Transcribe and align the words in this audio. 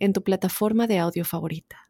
en 0.00 0.12
tu 0.12 0.24
plataforma 0.24 0.88
de 0.88 0.98
audio 0.98 1.24
favorita. 1.24 1.88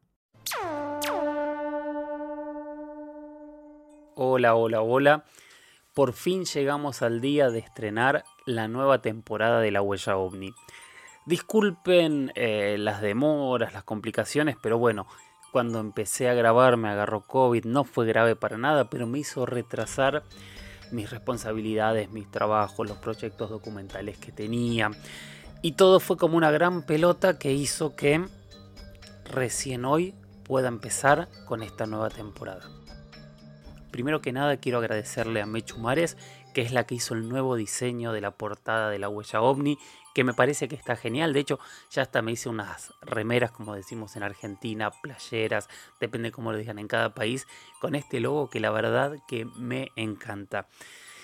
Hola, 4.16 4.54
hola, 4.54 4.82
hola. 4.82 5.24
Por 5.94 6.12
fin 6.12 6.44
llegamos 6.44 7.02
al 7.02 7.20
día 7.20 7.50
de 7.50 7.60
estrenar 7.60 8.24
la 8.44 8.68
nueva 8.68 9.00
temporada 9.00 9.60
de 9.60 9.70
La 9.70 9.80
Huella 9.80 10.16
OVNI. 10.16 10.52
Disculpen 11.24 12.32
eh, 12.34 12.76
las 12.78 13.00
demoras, 13.00 13.72
las 13.72 13.84
complicaciones, 13.84 14.56
pero 14.60 14.78
bueno, 14.78 15.06
cuando 15.52 15.80
empecé 15.80 16.28
a 16.28 16.34
grabar 16.34 16.76
me 16.76 16.88
agarró 16.88 17.22
COVID, 17.22 17.64
no 17.64 17.84
fue 17.84 18.06
grave 18.06 18.36
para 18.36 18.58
nada, 18.58 18.90
pero 18.90 19.06
me 19.06 19.20
hizo 19.20 19.46
retrasar 19.46 20.24
mis 20.90 21.10
responsabilidades, 21.10 22.10
mis 22.10 22.30
trabajos, 22.30 22.88
los 22.88 22.98
proyectos 22.98 23.50
documentales 23.50 24.18
que 24.18 24.32
tenía. 24.32 24.90
Y 25.62 25.72
todo 25.72 26.00
fue 26.00 26.16
como 26.16 26.36
una 26.36 26.50
gran 26.50 26.82
pelota 26.82 27.38
que 27.38 27.52
hizo 27.52 27.94
que 27.94 28.24
recién 29.24 29.84
hoy 29.84 30.14
pueda 30.44 30.68
empezar 30.68 31.28
con 31.46 31.62
esta 31.62 31.86
nueva 31.86 32.08
temporada. 32.08 32.62
Primero 33.90 34.22
que 34.22 34.32
nada 34.32 34.56
quiero 34.56 34.78
agradecerle 34.78 35.42
a 35.42 35.46
Mechu 35.46 35.78
Mares, 35.78 36.16
que 36.54 36.62
es 36.62 36.72
la 36.72 36.84
que 36.84 36.94
hizo 36.94 37.14
el 37.14 37.28
nuevo 37.28 37.56
diseño 37.56 38.12
de 38.12 38.20
la 38.20 38.30
portada 38.30 38.88
de 38.88 38.98
la 38.98 39.08
huella 39.08 39.42
ovni, 39.42 39.78
que 40.14 40.24
me 40.24 40.32
parece 40.32 40.66
que 40.66 40.76
está 40.76 40.96
genial. 40.96 41.32
De 41.32 41.40
hecho, 41.40 41.58
ya 41.90 42.02
hasta 42.02 42.22
me 42.22 42.32
hice 42.32 42.48
unas 42.48 42.94
remeras, 43.02 43.50
como 43.50 43.74
decimos 43.74 44.16
en 44.16 44.22
Argentina, 44.22 44.90
playeras, 44.90 45.68
depende 46.00 46.32
cómo 46.32 46.52
lo 46.52 46.58
digan 46.58 46.78
en 46.78 46.88
cada 46.88 47.14
país, 47.14 47.46
con 47.80 47.94
este 47.94 48.20
logo 48.20 48.48
que 48.48 48.60
la 48.60 48.70
verdad 48.70 49.18
que 49.28 49.44
me 49.44 49.90
encanta. 49.96 50.68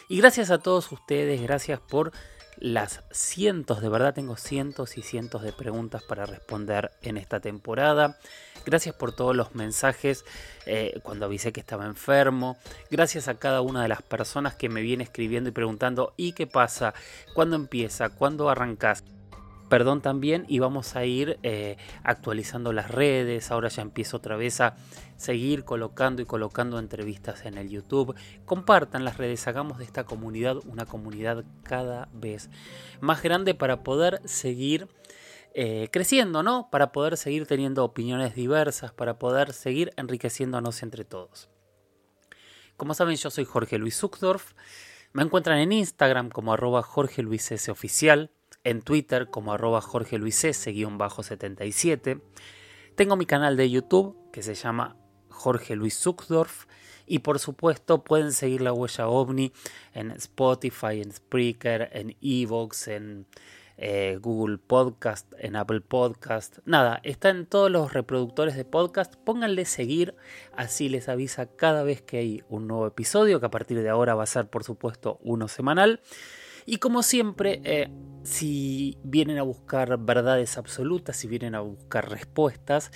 Y 0.08 0.18
gracias 0.18 0.50
a 0.50 0.58
todos 0.58 0.92
ustedes, 0.92 1.40
gracias 1.42 1.80
por 1.80 2.12
las 2.58 3.02
cientos, 3.10 3.80
de 3.80 3.88
verdad 3.88 4.14
tengo 4.14 4.36
cientos 4.36 4.96
y 4.98 5.02
cientos 5.02 5.42
de 5.42 5.52
preguntas 5.52 6.02
para 6.02 6.26
responder 6.26 6.90
en 7.02 7.16
esta 7.16 7.40
temporada. 7.40 8.18
Gracias 8.64 8.94
por 8.94 9.14
todos 9.14 9.36
los 9.36 9.54
mensajes 9.54 10.24
eh, 10.66 10.98
cuando 11.02 11.26
avisé 11.26 11.52
que 11.52 11.60
estaba 11.60 11.86
enfermo. 11.86 12.56
Gracias 12.90 13.28
a 13.28 13.34
cada 13.34 13.60
una 13.60 13.82
de 13.82 13.88
las 13.88 14.02
personas 14.02 14.54
que 14.56 14.68
me 14.68 14.80
viene 14.80 15.04
escribiendo 15.04 15.50
y 15.50 15.52
preguntando, 15.52 16.14
¿y 16.16 16.32
qué 16.32 16.46
pasa? 16.46 16.94
¿Cuándo 17.34 17.56
empieza? 17.56 18.08
¿Cuándo 18.08 18.48
arrancas? 18.50 19.04
Perdón 19.68 20.00
también 20.00 20.44
y 20.48 20.58
vamos 20.58 20.96
a 20.96 21.04
ir 21.04 21.38
eh, 21.42 21.76
actualizando 22.02 22.72
las 22.72 22.90
redes. 22.90 23.50
Ahora 23.50 23.68
ya 23.68 23.82
empiezo 23.82 24.18
otra 24.18 24.36
vez 24.36 24.60
a 24.60 24.76
seguir 25.16 25.64
colocando 25.64 26.22
y 26.22 26.26
colocando 26.26 26.78
entrevistas 26.78 27.44
en 27.46 27.58
el 27.58 27.68
YouTube. 27.68 28.14
Compartan 28.44 29.04
las 29.04 29.18
redes, 29.18 29.46
hagamos 29.48 29.78
de 29.78 29.84
esta 29.84 30.04
comunidad 30.04 30.58
una 30.66 30.86
comunidad 30.86 31.44
cada 31.62 32.08
vez 32.12 32.50
más 33.00 33.22
grande 33.22 33.54
para 33.54 33.82
poder 33.82 34.20
seguir 34.24 34.88
eh, 35.54 35.88
creciendo, 35.90 36.42
¿no? 36.42 36.68
Para 36.70 36.92
poder 36.92 37.16
seguir 37.16 37.46
teniendo 37.46 37.82
opiniones 37.82 38.34
diversas, 38.34 38.92
para 38.92 39.18
poder 39.18 39.54
seguir 39.54 39.92
enriqueciéndonos 39.96 40.82
entre 40.82 41.04
todos. 41.04 41.48
Como 42.76 42.92
saben, 42.92 43.16
yo 43.16 43.30
soy 43.30 43.46
Jorge 43.46 43.78
Luis 43.78 43.96
Zuckdorf. 43.96 44.52
Me 45.14 45.22
encuentran 45.22 45.58
en 45.58 45.72
Instagram 45.72 46.28
como 46.28 46.52
arroba 46.52 46.82
Jorge 46.82 47.22
Luis 47.22 47.50
en 48.66 48.82
Twitter 48.82 49.28
como 49.30 49.52
arroba 49.52 49.80
Jorge 49.80 50.18
Luis 50.18 50.34
77 50.34 52.20
Tengo 52.96 53.16
mi 53.16 53.24
canal 53.24 53.56
de 53.56 53.70
YouTube 53.70 54.16
que 54.32 54.42
se 54.42 54.54
llama 54.54 54.96
Jorge 55.28 55.76
Luis 55.76 55.96
Zuckdorf. 55.98 56.66
Y 57.06 57.20
por 57.20 57.38
supuesto 57.38 58.02
pueden 58.02 58.32
seguir 58.32 58.62
la 58.62 58.72
huella 58.72 59.06
ovni 59.06 59.52
en 59.94 60.10
Spotify, 60.10 61.00
en 61.00 61.12
Spreaker, 61.12 61.90
en 61.92 62.16
Evox, 62.20 62.88
en 62.88 63.26
eh, 63.76 64.18
Google 64.20 64.58
Podcast, 64.58 65.32
en 65.38 65.54
Apple 65.54 65.82
Podcast. 65.82 66.58
Nada, 66.64 67.00
está 67.04 67.28
en 67.28 67.46
todos 67.46 67.70
los 67.70 67.92
reproductores 67.92 68.56
de 68.56 68.64
podcast. 68.64 69.14
Pónganle 69.14 69.66
seguir, 69.66 70.16
así 70.56 70.88
les 70.88 71.08
avisa 71.08 71.46
cada 71.46 71.84
vez 71.84 72.02
que 72.02 72.18
hay 72.18 72.42
un 72.48 72.66
nuevo 72.66 72.88
episodio, 72.88 73.38
que 73.38 73.46
a 73.46 73.50
partir 73.50 73.80
de 73.80 73.88
ahora 73.88 74.16
va 74.16 74.24
a 74.24 74.26
ser 74.26 74.50
por 74.50 74.64
supuesto 74.64 75.20
uno 75.22 75.46
semanal. 75.46 76.00
Y 76.66 76.78
como 76.78 77.04
siempre, 77.04 77.60
eh, 77.64 77.88
si 78.24 78.98
vienen 79.04 79.38
a 79.38 79.42
buscar 79.42 79.96
verdades 79.98 80.58
absolutas, 80.58 81.16
si 81.16 81.28
vienen 81.28 81.54
a 81.54 81.60
buscar 81.60 82.10
respuestas, 82.10 82.90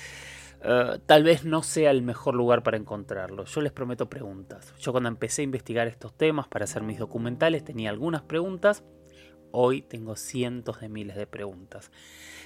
eh, 0.62 0.98
tal 1.06 1.22
vez 1.22 1.44
no 1.44 1.62
sea 1.62 1.92
el 1.92 2.02
mejor 2.02 2.34
lugar 2.34 2.64
para 2.64 2.76
encontrarlo. 2.76 3.44
Yo 3.44 3.60
les 3.60 3.70
prometo 3.70 4.10
preguntas. 4.10 4.74
Yo 4.80 4.90
cuando 4.90 5.08
empecé 5.08 5.42
a 5.42 5.44
investigar 5.44 5.86
estos 5.86 6.12
temas 6.12 6.48
para 6.48 6.64
hacer 6.64 6.82
mis 6.82 6.98
documentales 6.98 7.64
tenía 7.64 7.90
algunas 7.90 8.22
preguntas. 8.22 8.82
Hoy 9.52 9.82
tengo 9.82 10.16
cientos 10.16 10.80
de 10.80 10.88
miles 10.88 11.16
de 11.16 11.28
preguntas. 11.28 11.92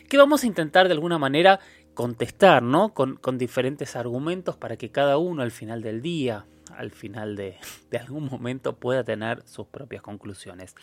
Que 0.08 0.18
vamos 0.18 0.42
a 0.42 0.46
intentar 0.46 0.88
de 0.88 0.94
alguna 0.94 1.18
manera 1.18 1.58
contestar, 1.94 2.62
¿no? 2.62 2.92
Con, 2.92 3.16
con 3.16 3.38
diferentes 3.38 3.96
argumentos 3.96 4.56
para 4.58 4.76
que 4.76 4.90
cada 4.90 5.16
uno 5.16 5.42
al 5.42 5.50
final 5.50 5.82
del 5.82 6.02
día, 6.02 6.46
al 6.76 6.90
final 6.90 7.36
de, 7.36 7.58
algún 7.98 8.26
momento 8.26 8.76
pueda 8.76 9.04
tener 9.04 9.42
sus 9.46 9.66
propias 9.66 10.02
conclusiones. 10.02 10.74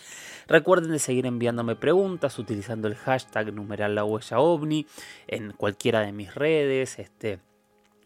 Recuerden 0.47 0.91
de 0.91 0.99
seguir 0.99 1.25
enviándome 1.25 1.75
preguntas 1.75 2.39
utilizando 2.39 2.87
el 2.87 2.95
hashtag 2.95 3.53
numeral 3.53 3.95
la 3.95 4.03
huella 4.03 4.39
ovni 4.39 4.87
en 5.27 5.51
cualquiera 5.51 6.01
de 6.01 6.11
mis 6.11 6.33
redes, 6.35 6.99
este, 6.99 7.39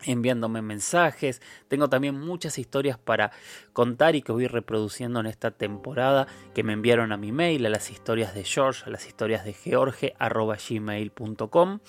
enviándome 0.04 0.62
mensajes. 0.62 1.42
Tengo 1.68 1.90
también 1.90 2.20
muchas 2.20 2.58
historias 2.58 2.98
para 2.98 3.32
contar 3.74 4.16
y 4.16 4.22
que 4.22 4.32
voy 4.32 4.48
reproduciendo 4.48 5.20
en 5.20 5.28
esta 5.28 5.52
temporada 5.52 6.28
que 6.54 6.64
me 6.64 6.74
enviaron 6.74 7.12
a 7.12 7.18
mi 7.18 7.32
mail, 7.32 7.66
a 7.66 7.70
las 7.70 7.90
historias 7.90 8.34
de 8.34 8.44
George, 8.44 8.84
a 8.86 8.90
las 8.90 9.08
historias 9.08 9.46
de 9.46 9.54
George, 9.54 10.14
arroba 10.20 10.58
gmail.com. 10.58 11.80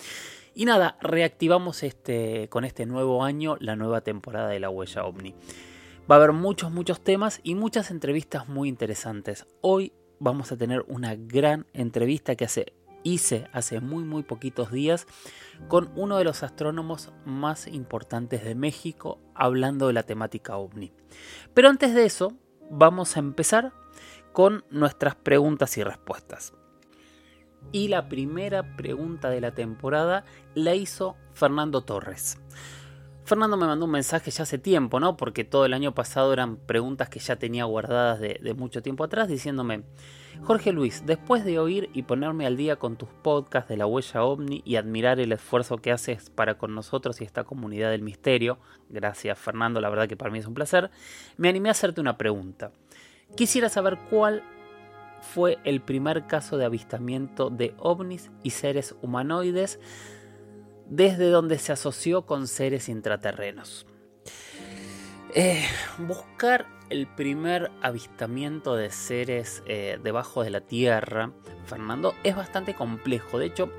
Y 0.55 0.65
nada, 0.65 0.97
reactivamos 1.03 1.83
este, 1.83 2.49
con 2.49 2.65
este 2.65 2.87
nuevo 2.87 3.23
año 3.23 3.57
la 3.61 3.77
nueva 3.77 4.01
temporada 4.01 4.49
de 4.49 4.61
la 4.61 4.71
huella 4.71 5.05
ovni. 5.05 5.35
Va 6.09 6.15
a 6.15 6.19
haber 6.19 6.33
muchos, 6.33 6.71
muchos 6.71 7.01
temas 7.01 7.41
y 7.43 7.57
muchas 7.57 7.91
entrevistas 7.91 8.49
muy 8.49 8.69
interesantes. 8.69 9.45
Hoy 9.61 9.93
vamos 10.21 10.53
a 10.53 10.57
tener 10.57 10.85
una 10.87 11.17
gran 11.17 11.67
entrevista 11.73 12.37
que 12.37 12.45
hace, 12.45 12.75
hice 13.03 13.49
hace 13.53 13.81
muy, 13.81 14.05
muy 14.05 14.23
poquitos 14.23 14.71
días 14.71 15.09
con 15.67 15.91
uno 15.97 16.17
de 16.17 16.23
los 16.23 16.45
astrónomos 16.45 17.13
más 17.25 17.67
importantes 17.67 18.45
de 18.45 18.55
México 18.55 19.19
hablando 19.35 19.89
de 19.89 19.95
la 19.95 20.05
temática 20.05 20.57
ovni. 20.57 20.93
Pero 21.55 21.69
antes 21.69 21.93
de 21.93 22.05
eso, 22.05 22.35
vamos 22.71 23.17
a 23.17 23.21
empezar 23.21 23.73
con 24.33 24.65
nuestras 24.71 25.17
preguntas 25.17 25.77
y 25.77 25.83
respuestas. 25.83 26.55
Y 27.73 27.89
la 27.89 28.09
primera 28.09 28.77
pregunta 28.77 29.29
de 29.29 29.41
la 29.41 29.55
temporada 29.55 30.25
la 30.55 30.77
hizo 30.77 31.17
Fernando 31.35 31.81
Torres. 31.81 32.39
Fernando 33.27 33.57
me 33.57 33.67
mandó 33.67 33.87
un 33.87 33.91
mensaje 33.91 34.31
ya 34.31 34.45
hace 34.45 34.57
tiempo, 34.57 35.01
¿no? 35.01 35.17
Porque 35.17 35.43
todo 35.43 35.67
el 35.67 35.75
año 35.75 35.93
pasado 35.93 36.33
eran 36.33 36.59
preguntas 36.59 37.09
que 37.09 37.19
ya 37.19 37.35
tenía 37.35 37.65
guardadas 37.65 38.21
de, 38.21 38.55
mucho 38.57 38.83
tiempo 38.83 39.03
atrás, 39.03 39.27
diciéndome, 39.27 39.83
Jorge 40.45 40.71
Luis, 40.71 41.03
después 41.07 41.45
de 41.45 41.59
oír 41.59 41.91
y 41.93 42.05
ponerme 42.05 42.47
al 42.47 42.57
día 42.57 42.77
con 42.77 42.95
tus 42.95 43.09
podcasts 43.09 43.69
de 43.69 43.77
la 43.77 43.87
huella 43.87 44.23
ovni 44.23 44.63
y 44.65 44.77
admirar 44.77 45.19
el 45.19 45.33
esfuerzo 45.33 45.79
que 45.79 45.91
haces 45.91 46.31
para 46.31 46.57
con 46.57 46.73
nosotros 46.77 47.21
y 47.21 47.25
esta 47.25 47.43
comunidad 47.43 47.91
del 47.91 48.03
misterio, 48.03 48.59
gracias 48.91 49.37
Fernando, 49.37 49.81
la 49.81 49.91
verdad 49.91 50.07
que 50.07 50.17
para 50.17 50.31
mí 50.31 50.39
es 50.39 50.47
un 50.47 50.55
placer, 50.55 50.93
me 51.37 51.49
animé 51.49 51.69
a 51.69 51.73
hacerte 51.73 52.01
una 52.01 52.17
pregunta. 52.17 52.71
Quisiera 53.35 53.69
saber 53.69 53.99
cuál 54.09 54.45
fue 55.21 55.59
el 55.65 55.81
primer 55.81 56.29
caso 56.29 56.59
de 56.59 56.65
avistamiento 56.65 57.51
de 57.51 57.75
ovnis 57.79 58.31
y 58.45 58.51
seres 58.51 58.95
humanoides 59.03 59.81
desde 60.89 61.31
donde 61.31 61.59
se 61.59 61.73
asoció 61.73 62.27
con 62.27 62.49
seres 62.49 62.89
intraterrenos. 62.89 63.87
Eh, 65.35 65.65
buscar 65.99 66.67
el 66.89 67.07
primer 67.07 67.71
avistamiento 67.83 68.77
de 68.77 68.91
seres 68.91 69.63
eh, 69.67 69.99
debajo 70.03 70.43
de 70.43 70.51
la 70.51 70.61
Tierra, 70.61 71.33
Fernando, 71.67 72.15
es 72.23 72.37
bastante 72.37 72.75
complejo. 72.75 73.39
De 73.39 73.47
hecho, 73.47 73.71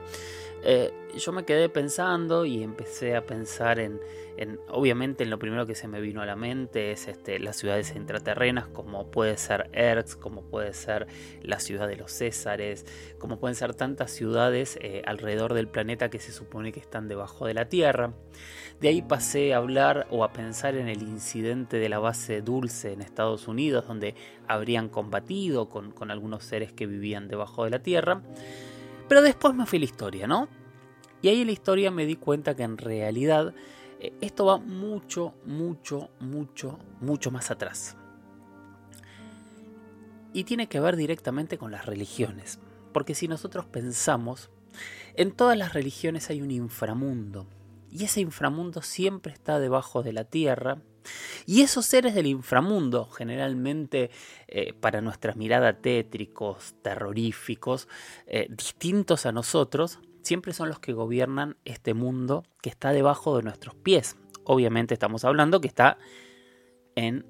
eh, 0.69 0.91
yo 1.17 1.31
me 1.31 1.45
quedé 1.45 1.69
pensando 1.69 2.43
y 2.43 2.61
empecé 2.61 3.15
a 3.15 3.25
pensar 3.25 3.79
en, 3.79 4.01
obviamente 4.67 5.23
en 5.23 5.29
lo 5.29 5.39
primero 5.39 5.65
que 5.65 5.75
se 5.75 5.87
me 5.87 6.01
vino 6.01 6.21
a 6.21 6.25
la 6.25 6.35
mente 6.35 6.91
es 6.91 7.07
este, 7.07 7.39
las 7.39 7.55
ciudades 7.55 7.95
intraterrenas, 7.95 8.67
como 8.67 9.09
puede 9.09 9.37
ser 9.37 9.69
Erx, 9.71 10.17
como 10.17 10.41
puede 10.41 10.73
ser 10.73 11.07
la 11.41 11.61
ciudad 11.61 11.87
de 11.87 11.95
los 11.95 12.11
Césares, 12.11 12.85
como 13.17 13.39
pueden 13.39 13.55
ser 13.55 13.75
tantas 13.75 14.11
ciudades 14.11 14.77
eh, 14.81 15.03
alrededor 15.05 15.53
del 15.53 15.69
planeta 15.69 16.09
que 16.09 16.19
se 16.19 16.33
supone 16.33 16.73
que 16.73 16.81
están 16.81 17.07
debajo 17.07 17.45
de 17.47 17.53
la 17.53 17.69
Tierra. 17.69 18.11
De 18.81 18.89
ahí 18.89 19.01
pasé 19.01 19.53
a 19.53 19.57
hablar 19.57 20.05
o 20.09 20.25
a 20.25 20.33
pensar 20.33 20.75
en 20.75 20.89
el 20.89 21.01
incidente 21.01 21.79
de 21.79 21.87
la 21.87 21.99
base 21.99 22.41
Dulce 22.41 22.91
en 22.91 23.01
Estados 23.01 23.47
Unidos, 23.47 23.87
donde 23.87 24.15
habrían 24.49 24.89
combatido 24.89 25.69
con, 25.69 25.91
con 25.91 26.11
algunos 26.11 26.43
seres 26.43 26.73
que 26.73 26.87
vivían 26.87 27.29
debajo 27.29 27.63
de 27.63 27.69
la 27.69 27.79
Tierra. 27.79 28.21
Pero 29.07 29.21
después 29.21 29.53
me 29.53 29.65
fui 29.65 29.77
a 29.77 29.81
la 29.81 29.85
historia, 29.85 30.27
¿no? 30.27 30.47
Y 31.21 31.29
ahí 31.29 31.41
en 31.41 31.47
la 31.47 31.53
historia 31.53 31.91
me 31.91 32.05
di 32.05 32.15
cuenta 32.15 32.55
que 32.55 32.63
en 32.63 32.77
realidad 32.77 33.53
eh, 33.99 34.13
esto 34.21 34.45
va 34.45 34.57
mucho, 34.57 35.33
mucho, 35.45 36.09
mucho, 36.19 36.79
mucho 37.01 37.31
más 37.31 37.51
atrás. 37.51 37.97
Y 40.33 40.43
tiene 40.43 40.67
que 40.67 40.79
ver 40.79 40.95
directamente 40.95 41.57
con 41.57 41.71
las 41.71 41.85
religiones. 41.85 42.59
Porque 42.93 43.15
si 43.15 43.27
nosotros 43.27 43.65
pensamos, 43.65 44.49
en 45.15 45.31
todas 45.31 45.57
las 45.57 45.73
religiones 45.73 46.29
hay 46.29 46.41
un 46.41 46.51
inframundo. 46.51 47.47
Y 47.89 48.03
ese 48.03 48.21
inframundo 48.21 48.81
siempre 48.81 49.33
está 49.33 49.59
debajo 49.59 50.03
de 50.03 50.13
la 50.13 50.25
tierra. 50.25 50.81
Y 51.45 51.61
esos 51.61 51.85
seres 51.85 52.15
del 52.15 52.27
inframundo, 52.27 53.05
generalmente 53.05 54.11
eh, 54.47 54.73
para 54.73 55.01
nuestra 55.01 55.33
mirada 55.33 55.73
tétricos, 55.81 56.75
terroríficos, 56.81 57.87
eh, 58.25 58.47
distintos 58.49 59.25
a 59.25 59.31
nosotros, 59.31 59.99
siempre 60.23 60.53
son 60.53 60.69
los 60.69 60.79
que 60.79 60.93
gobiernan 60.93 61.57
este 61.65 61.93
mundo 61.93 62.43
que 62.61 62.69
está 62.69 62.91
debajo 62.91 63.37
de 63.37 63.43
nuestros 63.43 63.75
pies. 63.75 64.17
Obviamente 64.43 64.93
estamos 64.93 65.23
hablando 65.23 65.61
que 65.61 65.67
está 65.67 65.97
en 66.95 67.25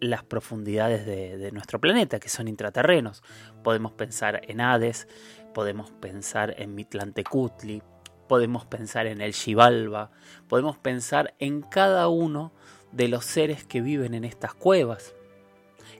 las 0.00 0.24
profundidades 0.24 1.06
de, 1.06 1.52
nuestro 1.52 1.80
planeta, 1.80 2.20
que 2.20 2.28
son 2.28 2.48
intraterrenos. 2.48 3.22
Podemos 3.62 3.92
pensar 3.92 4.40
en 4.48 4.60
Hades, 4.60 5.08
podemos 5.54 5.90
pensar 5.90 6.54
en 6.58 6.74
Mitlantecutli, 6.74 7.82
podemos 8.28 8.64
pensar 8.64 9.06
en 9.06 9.20
el 9.20 9.34
Xibalba, 9.34 10.10
podemos 10.48 10.78
pensar 10.78 11.34
en 11.38 11.62
cada 11.62 12.08
uno 12.08 12.52
de 12.92 13.08
los 13.08 13.24
seres 13.24 13.64
que 13.64 13.80
viven 13.80 14.14
en 14.14 14.24
estas 14.24 14.54
cuevas. 14.54 15.14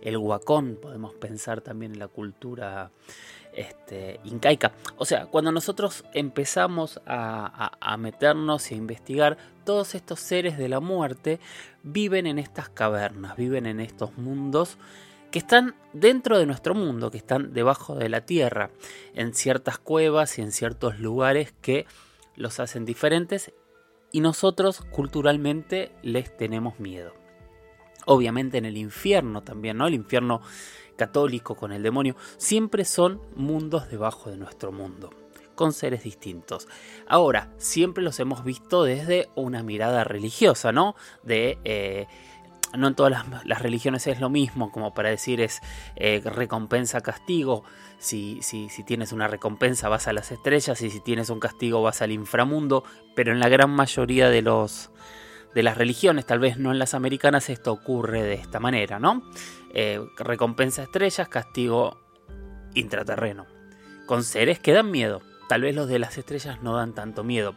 El 0.02 0.16
Huacón, 0.16 0.78
podemos 0.80 1.14
pensar 1.14 1.60
también 1.60 1.92
en 1.92 1.98
la 1.98 2.08
cultura 2.08 2.90
este, 3.52 4.20
incaica. 4.24 4.72
O 4.96 5.04
sea, 5.04 5.26
cuando 5.26 5.52
nosotros 5.52 6.04
empezamos 6.14 7.00
a, 7.06 7.96
meternos 7.98 8.70
y 8.70 8.74
a 8.74 8.78
investigar, 8.78 9.36
todos 9.64 9.94
estos 9.94 10.20
seres 10.20 10.56
de 10.56 10.68
la 10.68 10.80
muerte 10.80 11.40
viven 11.82 12.26
en 12.26 12.38
estas 12.38 12.68
cavernas, 12.68 13.36
viven 13.36 13.66
en 13.66 13.80
estos 13.80 14.16
mundos 14.16 14.78
que 15.30 15.38
están 15.38 15.76
dentro 15.92 16.38
de 16.38 16.46
nuestro 16.46 16.74
mundo, 16.74 17.10
que 17.10 17.18
están 17.18 17.52
debajo 17.52 17.94
de 17.94 18.08
la 18.08 18.22
tierra, 18.22 18.70
en 19.14 19.32
ciertas 19.34 19.78
cuevas 19.78 20.38
y 20.38 20.42
en 20.42 20.50
ciertos 20.50 20.98
lugares 20.98 21.52
que 21.60 21.86
los 22.34 22.58
hacen 22.58 22.84
diferentes 22.84 23.52
y 24.12 24.20
nosotros 24.20 24.82
culturalmente 24.90 25.92
les 26.02 26.36
tenemos 26.36 26.78
miedo. 26.80 27.14
Obviamente 28.06 28.58
en 28.58 28.64
el 28.64 28.76
infierno 28.76 29.42
también, 29.42 29.76
¿no? 29.76 29.86
El 29.86 29.94
infierno 29.94 30.40
católico 30.96 31.54
con 31.54 31.72
el 31.72 31.82
demonio, 31.82 32.14
siempre 32.36 32.84
son 32.84 33.22
mundos 33.34 33.88
debajo 33.88 34.30
de 34.30 34.36
nuestro 34.36 34.70
mundo, 34.70 35.10
con 35.54 35.72
seres 35.72 36.02
distintos. 36.02 36.68
Ahora, 37.06 37.54
siempre 37.56 38.04
los 38.04 38.20
hemos 38.20 38.44
visto 38.44 38.84
desde 38.84 39.30
una 39.34 39.62
mirada 39.62 40.04
religiosa, 40.04 40.72
¿no? 40.72 40.94
De... 41.22 41.58
Eh, 41.64 42.06
no 42.76 42.88
en 42.88 42.94
todas 42.94 43.26
las, 43.44 43.62
religiones 43.62 44.06
es 44.06 44.20
lo 44.20 44.30
mismo, 44.30 44.70
como 44.70 44.94
para 44.94 45.10
decir 45.10 45.40
es 45.40 45.60
eh, 45.96 46.20
recompensa, 46.24 47.00
castigo. 47.00 47.64
Si, 47.98 48.40
si, 48.42 48.68
si, 48.70 48.82
tienes 48.84 49.12
una 49.12 49.28
recompensa 49.28 49.88
vas 49.88 50.08
a 50.08 50.12
las 50.12 50.32
estrellas 50.32 50.80
y 50.80 50.90
si 50.90 51.00
tienes 51.00 51.28
un 51.30 51.40
castigo 51.40 51.82
vas 51.82 52.00
al 52.00 52.12
inframundo, 52.12 52.84
pero 53.14 53.32
en 53.32 53.40
la 53.40 53.48
gran 53.48 53.70
mayoría 53.70 54.30
de 54.30 54.42
los, 54.42 54.90
de 55.54 55.62
las 55.62 55.76
religiones, 55.76 56.26
tal 56.26 56.38
vez 56.38 56.56
no 56.56 56.72
en 56.72 56.78
las 56.78 56.94
americanas, 56.94 57.50
esto 57.50 57.72
ocurre 57.72 58.22
de 58.22 58.34
esta 58.34 58.60
manera, 58.60 58.98
¿no? 58.98 59.22
Eh, 59.74 60.00
recompensa 60.16 60.82
estrellas, 60.82 61.28
castigo 61.28 62.00
intraterreno. 62.74 63.46
Con 64.06 64.24
seres 64.24 64.58
que 64.58 64.72
dan 64.72 64.90
miedo. 64.90 65.20
Tal 65.50 65.62
vez 65.62 65.74
los 65.74 65.88
de 65.88 65.98
las 65.98 66.16
estrellas 66.16 66.62
no 66.62 66.76
dan 66.76 66.94
tanto 66.94 67.24
miedo. 67.24 67.56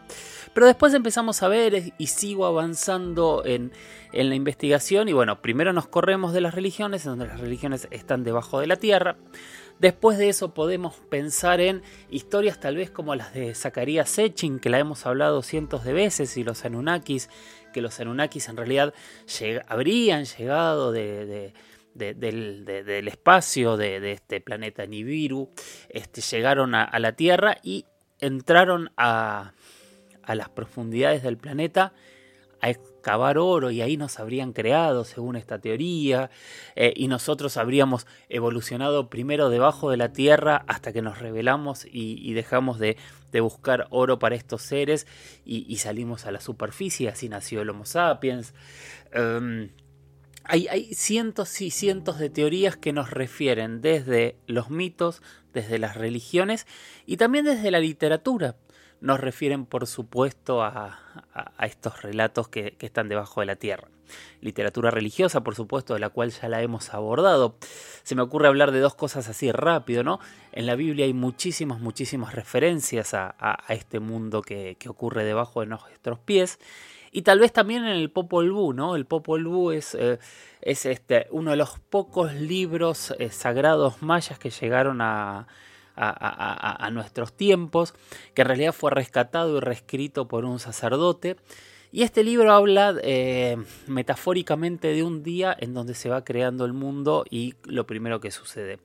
Pero 0.55 0.65
después 0.65 0.95
empezamos 0.95 1.43
a 1.43 1.47
ver 1.47 1.93
y 1.95 2.07
sigo 2.07 2.47
avanzando 2.47 3.43
en, 3.45 3.71
en 4.13 4.29
la 4.29 4.33
investigación. 4.33 5.09
Y 5.09 5.13
bueno, 5.13 5.43
primero 5.43 5.73
nos 5.73 5.85
corremos 5.85 6.33
de 6.33 6.41
las 6.41 6.55
religiones, 6.55 7.03
donde 7.03 7.27
las 7.27 7.39
religiones 7.39 7.87
están 7.91 8.23
debajo 8.23 8.59
de 8.59 8.65
la 8.65 8.77
tierra. 8.77 9.17
Después 9.77 10.17
de 10.17 10.29
eso 10.29 10.55
podemos 10.55 10.95
pensar 11.11 11.61
en 11.61 11.83
historias 12.09 12.59
tal 12.59 12.77
vez 12.77 12.89
como 12.89 13.13
las 13.13 13.31
de 13.31 13.53
Zacarías 13.53 14.09
Sechin, 14.09 14.57
que 14.57 14.71
la 14.71 14.79
hemos 14.79 15.05
hablado 15.05 15.43
cientos 15.43 15.83
de 15.83 15.93
veces, 15.93 16.35
y 16.35 16.43
los 16.43 16.65
Anunnakis, 16.65 17.29
que 17.73 17.81
los 17.81 17.99
Anunnakis 17.99 18.49
en 18.49 18.57
realidad 18.57 18.95
habrían 19.67 20.25
llegado 20.25 20.91
del, 21.93 23.07
espacio 23.07 23.77
de, 23.77 24.11
este 24.11 24.41
planeta 24.41 24.85
Nibiru, 24.85 25.49
este, 25.89 26.21
llegaron 26.21 26.75
a, 26.75 26.99
la 26.99 27.13
Tierra 27.13 27.57
y 27.63 27.85
entraron 28.19 28.91
a, 28.97 29.53
a 30.23 30.35
las 30.35 30.49
profundidades 30.49 31.23
del 31.23 31.37
planeta 31.37 31.93
a 32.63 32.69
excavar 32.69 33.37
oro 33.37 33.71
y 33.71 33.81
ahí 33.81 33.97
nos 33.97 34.21
habrían 34.21 34.53
creado, 34.53 35.03
según 35.03 35.35
esta 35.35 35.59
teoría, 35.59 36.29
eh, 36.77 36.93
y 36.95 37.09
nosotros 37.09 37.57
habríamos 37.57 38.07
evolucionado 38.29 39.09
primero 39.09 39.49
debajo 39.49 39.91
de 39.91 39.97
la 39.97 40.13
tierra 40.13 40.63
hasta 40.67 40.93
que 40.93 41.01
nos 41.01 41.19
revelamos 41.19 41.85
y, 41.85 42.31
dejamos 42.31 42.79
de, 42.79 42.95
buscar 43.41 43.87
oro 43.89 44.17
para 44.17 44.35
estos 44.35 44.61
seres 44.61 45.07
y, 45.43 45.75
salimos 45.75 46.25
a 46.25 46.31
la 46.31 46.39
superficie, 46.39 47.09
así 47.09 47.27
nació 47.27 47.63
el 47.63 47.69
Homo 47.69 47.85
sapiens. 47.85 48.53
Em, 49.11 49.69
hay, 50.43 50.67
hay, 50.67 50.93
cientos 50.93 51.61
y 51.61 51.71
cientos 51.71 52.19
de 52.19 52.29
teorías 52.29 52.77
que 52.77 52.93
nos 52.93 53.09
refieren 53.09 53.81
desde 53.81 54.35
los 54.47 54.69
mitos, 54.69 55.21
desde 55.53 55.79
las 55.79 55.95
religiones 55.95 56.67
y 57.05 57.17
también 57.17 57.45
desde 57.45 57.71
la 57.71 57.79
literatura 57.79 58.55
nos 59.03 59.19
refieren 59.19 59.65
por 59.65 59.85
supuesto 59.85 60.63
a, 60.63 60.99
estos 61.61 62.01
relatos 62.01 62.47
que, 62.47 62.77
están 62.79 63.09
debajo 63.09 63.41
de 63.41 63.45
la 63.45 63.57
tierra. 63.57 63.89
Literatura 64.41 64.91
religiosa, 64.91 65.43
por 65.43 65.55
supuesto, 65.55 65.93
de 65.93 65.99
la 65.99 66.09
cual 66.09 66.31
ya 66.31 66.49
la 66.49 66.61
hemos 66.61 66.93
abordado. 66.93 67.55
Se 68.03 68.15
me 68.15 68.21
ocurre 68.21 68.47
hablar 68.47 68.71
de 68.71 68.79
dos 68.79 68.95
cosas 68.95 69.29
así 69.29 69.51
rápido, 69.51 70.03
¿no? 70.03 70.19
En 70.51 70.65
la 70.65 70.75
Biblia 70.75 71.05
hay 71.05 71.13
muchísimas, 71.13 71.79
muchísimas 71.79 72.33
referencias 72.33 73.13
a, 73.13 73.57
este 73.69 73.99
mundo 73.99 74.41
que, 74.41 74.77
ocurre 74.87 75.23
debajo 75.23 75.61
de 75.61 75.67
nuestros 75.67 76.19
pies. 76.19 76.59
Y 77.11 77.21
tal 77.21 77.39
vez 77.39 77.53
también 77.53 77.85
en 77.85 77.91
el 77.91 78.09
Popol 78.09 78.51
Vuh, 78.51 78.73
¿no? 78.73 78.95
El 78.95 79.05
Popol 79.05 79.45
Vuh 79.45 79.71
es, 79.71 79.95
eh, 79.95 80.17
es 80.61 80.85
este, 80.85 81.27
uno 81.29 81.51
de 81.51 81.57
los 81.57 81.79
pocos 81.79 82.33
libros 82.33 83.13
eh, 83.19 83.29
sagrados 83.29 84.01
mayas 84.01 84.39
que 84.39 84.49
llegaron 84.49 84.99
a, 85.01 85.47
a, 85.95 86.89
nuestros 86.91 87.33
tiempos, 87.33 87.93
que 88.33 88.41
en 88.41 88.47
realidad 88.47 88.73
fue 88.73 88.91
rescatado 88.91 89.57
y 89.57 89.59
reescrito 89.59 90.27
por 90.27 90.45
un 90.45 90.59
sacerdote. 90.59 91.37
Y 91.93 92.01
este 92.01 92.23
libro 92.23 92.51
habla 92.51 92.95
eh, 93.03 93.55
metafóricamente 93.85 94.87
de 94.87 95.03
un 95.03 95.21
día 95.21 95.55
en 95.59 95.75
donde 95.75 95.93
se 95.93 96.09
va 96.09 96.23
creando 96.23 96.65
el 96.65 96.73
mundo 96.73 97.23
y 97.29 97.53
lo 97.65 97.85
primero 97.85 98.19
que 98.19 98.31
sucede. 98.31 98.79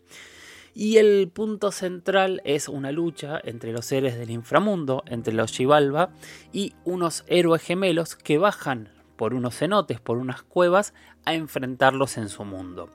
Y 0.74 0.98
el 0.98 1.30
punto 1.32 1.72
central 1.72 2.42
es 2.44 2.68
una 2.68 2.92
lucha 2.92 3.40
entre 3.42 3.72
los 3.72 3.86
seres 3.86 4.18
del 4.18 4.28
inframundo, 4.28 5.04
entre 5.06 5.32
los 5.32 5.52
Xibalba 5.52 6.10
y 6.52 6.74
unos 6.84 7.24
héroes 7.28 7.62
gemelos 7.62 8.14
que 8.14 8.36
bajan 8.36 8.90
por 9.16 9.32
unos 9.32 9.56
cenotes, 9.56 10.00
por 10.00 10.18
unas 10.18 10.42
cuevas, 10.42 10.92
a 11.24 11.32
enfrentarlos 11.32 12.18
en 12.18 12.28
su 12.28 12.44
mundo. 12.44 12.90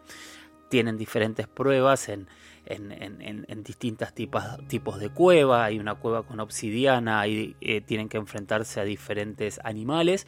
Tienen 0.69 0.95
diferentes 0.95 1.47
pruebas 1.47 2.07
en, 2.07 2.27
en, 2.65 3.63
distintos 3.63 4.13
tipos, 4.13 4.43
tipos 4.67 4.99
de 4.99 5.09
cueva. 5.09 5.65
Hay 5.65 5.79
una 5.79 5.95
cueva 5.95 6.23
con 6.23 6.39
obsidiana, 6.39 7.27
y 7.27 7.55
eh, 7.61 7.81
tienen 7.81 8.09
que 8.09 8.17
enfrentarse 8.17 8.79
a 8.79 8.83
diferentes 8.83 9.59
animales. 9.63 10.27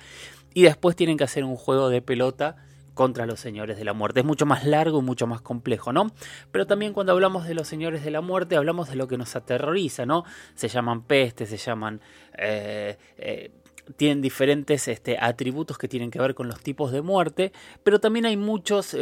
Y 0.53 0.63
después 0.63 0.95
tienen 0.95 1.17
que 1.17 1.23
hacer 1.23 1.43
un 1.43 1.55
juego 1.55 1.89
de 1.89 2.01
pelota 2.01 2.55
contra 2.93 3.25
los 3.25 3.39
señores 3.39 3.77
de 3.77 3.83
la 3.83 3.93
muerte. 3.93 4.21
Es 4.21 4.25
mucho 4.25 4.45
más 4.45 4.65
largo 4.65 4.99
y 4.99 5.03
mucho 5.03 5.27
más 5.27 5.41
complejo, 5.41 5.91
¿no? 5.91 6.11
Pero 6.51 6.65
también 6.65 6.93
cuando 6.93 7.11
hablamos 7.11 7.45
de 7.45 7.53
los 7.53 7.67
señores 7.67 8.03
de 8.05 8.11
la 8.11 8.21
muerte, 8.21 8.55
hablamos 8.55 8.89
de 8.89 8.95
lo 8.95 9.07
que 9.07 9.17
nos 9.17 9.35
aterroriza, 9.35 10.05
¿no? 10.05 10.23
Se 10.55 10.67
llaman 10.69 11.03
pestes, 11.03 11.49
se 11.49 11.57
llaman... 11.57 12.01
Eh, 12.37 12.97
eh, 13.17 13.51
tienen 13.97 14.19
diferentes 14.19 14.87
este, 14.87 15.15
atributos 15.19 15.77
que 15.77 15.87
tienen 15.87 16.09
que 16.09 16.17
ver 16.17 16.33
con 16.33 16.47
los 16.47 16.59
tipos 16.59 16.91
de 16.91 17.03
muerte, 17.03 17.51
pero 17.83 17.99
también 17.99 18.25
hay 18.25 18.35
muchos 18.35 18.97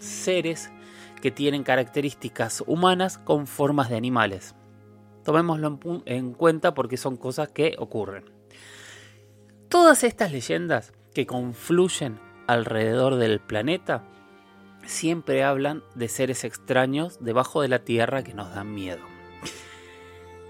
seres 0.00 0.70
que 1.20 1.30
tienen 1.30 1.62
características 1.62 2.62
humanas 2.66 3.18
con 3.18 3.46
formas 3.46 3.88
de 3.88 3.96
animales. 3.96 4.54
Tomémoslo 5.24 5.78
en, 6.06 6.32
cuenta 6.32 6.74
porque 6.74 6.96
son 6.96 7.16
cosas 7.16 7.48
que 7.48 7.74
ocurren. 7.78 8.24
Todas 9.68 10.04
estas 10.04 10.32
leyendas 10.32 10.92
que 11.12 11.26
confluyen 11.26 12.18
alrededor 12.46 13.16
del 13.16 13.40
planeta 13.40 14.04
siempre 14.86 15.44
hablan 15.44 15.82
de 15.94 16.08
seres 16.08 16.44
extraños 16.44 17.18
debajo 17.20 17.60
de 17.60 17.68
la 17.68 17.80
Tierra 17.80 18.22
que 18.22 18.34
nos 18.34 18.54
dan 18.54 18.74
miedo. 18.74 19.02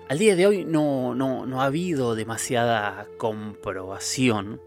Al 0.09 0.19
día 0.19 0.37
de 0.37 0.47
hoy 0.47 0.65
no, 0.65 1.15
no 1.15 1.61
ha 1.61 1.65
habido 1.65 2.15
demasiada 2.15 3.07
comprobación 3.19 4.61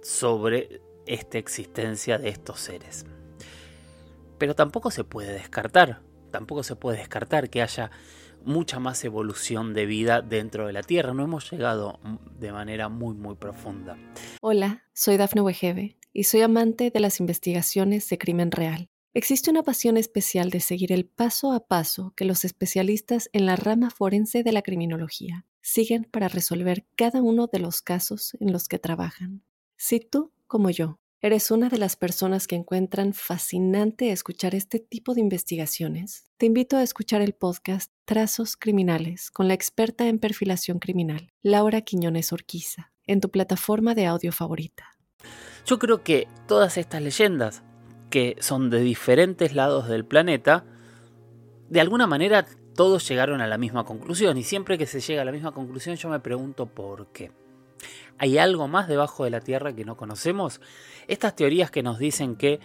sobre 0.00 0.80
esta 1.06 1.38
existencia 1.38 2.18
de 2.18 2.30
estos 2.30 2.60
seres. 2.60 3.06
Pero 4.38 4.54
tampoco 4.54 4.90
se 4.90 5.04
puede 5.04 5.32
descartar, 5.32 6.02
tampoco 6.30 6.62
se 6.62 6.76
puede 6.76 6.98
descartar 6.98 7.50
que 7.50 7.62
haya 7.62 7.90
mucha 8.44 8.78
más 8.78 9.04
evolución 9.04 9.74
de 9.74 9.86
vida 9.86 10.22
dentro 10.22 10.66
de 10.66 10.72
la 10.72 10.82
Tierra. 10.82 11.12
No 11.12 11.24
hemos 11.24 11.50
llegado 11.50 11.98
de 12.38 12.52
manera 12.52 12.88
muy, 12.88 13.14
muy 13.14 13.34
profunda. 13.34 13.98
Hola, 14.40 14.84
soy 14.92 15.16
Dafne 15.16 15.40
Wegebe 15.40 15.98
y 16.12 16.24
soy 16.24 16.42
amante 16.42 16.90
de 16.90 17.00
las 17.00 17.20
investigaciones 17.20 18.08
de 18.08 18.18
crimen 18.18 18.50
real. 18.50 18.88
Existe 19.14 19.50
una 19.50 19.62
pasión 19.62 19.96
especial 19.96 20.50
de 20.50 20.60
seguir 20.60 20.92
el 20.92 21.06
paso 21.06 21.52
a 21.52 21.66
paso 21.66 22.12
que 22.16 22.26
los 22.26 22.44
especialistas 22.44 23.30
en 23.32 23.46
la 23.46 23.56
rama 23.56 23.90
forense 23.90 24.42
de 24.42 24.52
la 24.52 24.60
criminología 24.60 25.46
siguen 25.62 26.04
para 26.04 26.28
resolver 26.28 26.86
cada 26.96 27.22
uno 27.22 27.48
de 27.50 27.58
los 27.58 27.80
casos 27.80 28.36
en 28.40 28.52
los 28.52 28.68
que 28.68 28.78
trabajan. 28.78 29.42
Si 29.76 30.00
tú, 30.00 30.32
como 30.46 30.70
yo, 30.70 31.00
¿Eres 31.26 31.50
una 31.50 31.68
de 31.68 31.78
las 31.78 31.96
personas 31.96 32.46
que 32.46 32.54
encuentran 32.54 33.12
fascinante 33.12 34.12
escuchar 34.12 34.54
este 34.54 34.78
tipo 34.78 35.12
de 35.12 35.20
investigaciones? 35.20 36.30
Te 36.36 36.46
invito 36.46 36.76
a 36.76 36.84
escuchar 36.84 37.20
el 37.20 37.32
podcast 37.32 37.90
Trazos 38.04 38.56
Criminales 38.56 39.32
con 39.32 39.48
la 39.48 39.54
experta 39.54 40.06
en 40.06 40.20
perfilación 40.20 40.78
criminal, 40.78 41.32
Laura 41.42 41.80
Quiñones 41.80 42.32
Orquiza, 42.32 42.92
en 43.08 43.20
tu 43.20 43.32
plataforma 43.32 43.96
de 43.96 44.06
audio 44.06 44.30
favorita. 44.30 44.84
Yo 45.66 45.80
creo 45.80 46.04
que 46.04 46.28
todas 46.46 46.78
estas 46.78 47.02
leyendas, 47.02 47.64
que 48.08 48.36
son 48.38 48.70
de 48.70 48.78
diferentes 48.78 49.52
lados 49.52 49.88
del 49.88 50.04
planeta, 50.04 50.64
de 51.68 51.80
alguna 51.80 52.06
manera 52.06 52.46
todos 52.76 53.08
llegaron 53.08 53.40
a 53.40 53.48
la 53.48 53.58
misma 53.58 53.82
conclusión 53.84 54.38
y 54.38 54.44
siempre 54.44 54.78
que 54.78 54.86
se 54.86 55.00
llega 55.00 55.22
a 55.22 55.24
la 55.24 55.32
misma 55.32 55.50
conclusión 55.50 55.96
yo 55.96 56.08
me 56.08 56.20
pregunto 56.20 56.66
por 56.66 57.08
qué. 57.08 57.32
¿Hay 58.18 58.38
algo 58.38 58.68
más 58.68 58.88
debajo 58.88 59.24
de 59.24 59.30
la 59.30 59.40
Tierra 59.40 59.74
que 59.74 59.84
no 59.84 59.96
conocemos? 59.96 60.60
Estas 61.08 61.36
teorías 61.36 61.70
que 61.70 61.82
nos 61.82 61.98
dicen 61.98 62.36
que 62.36 62.60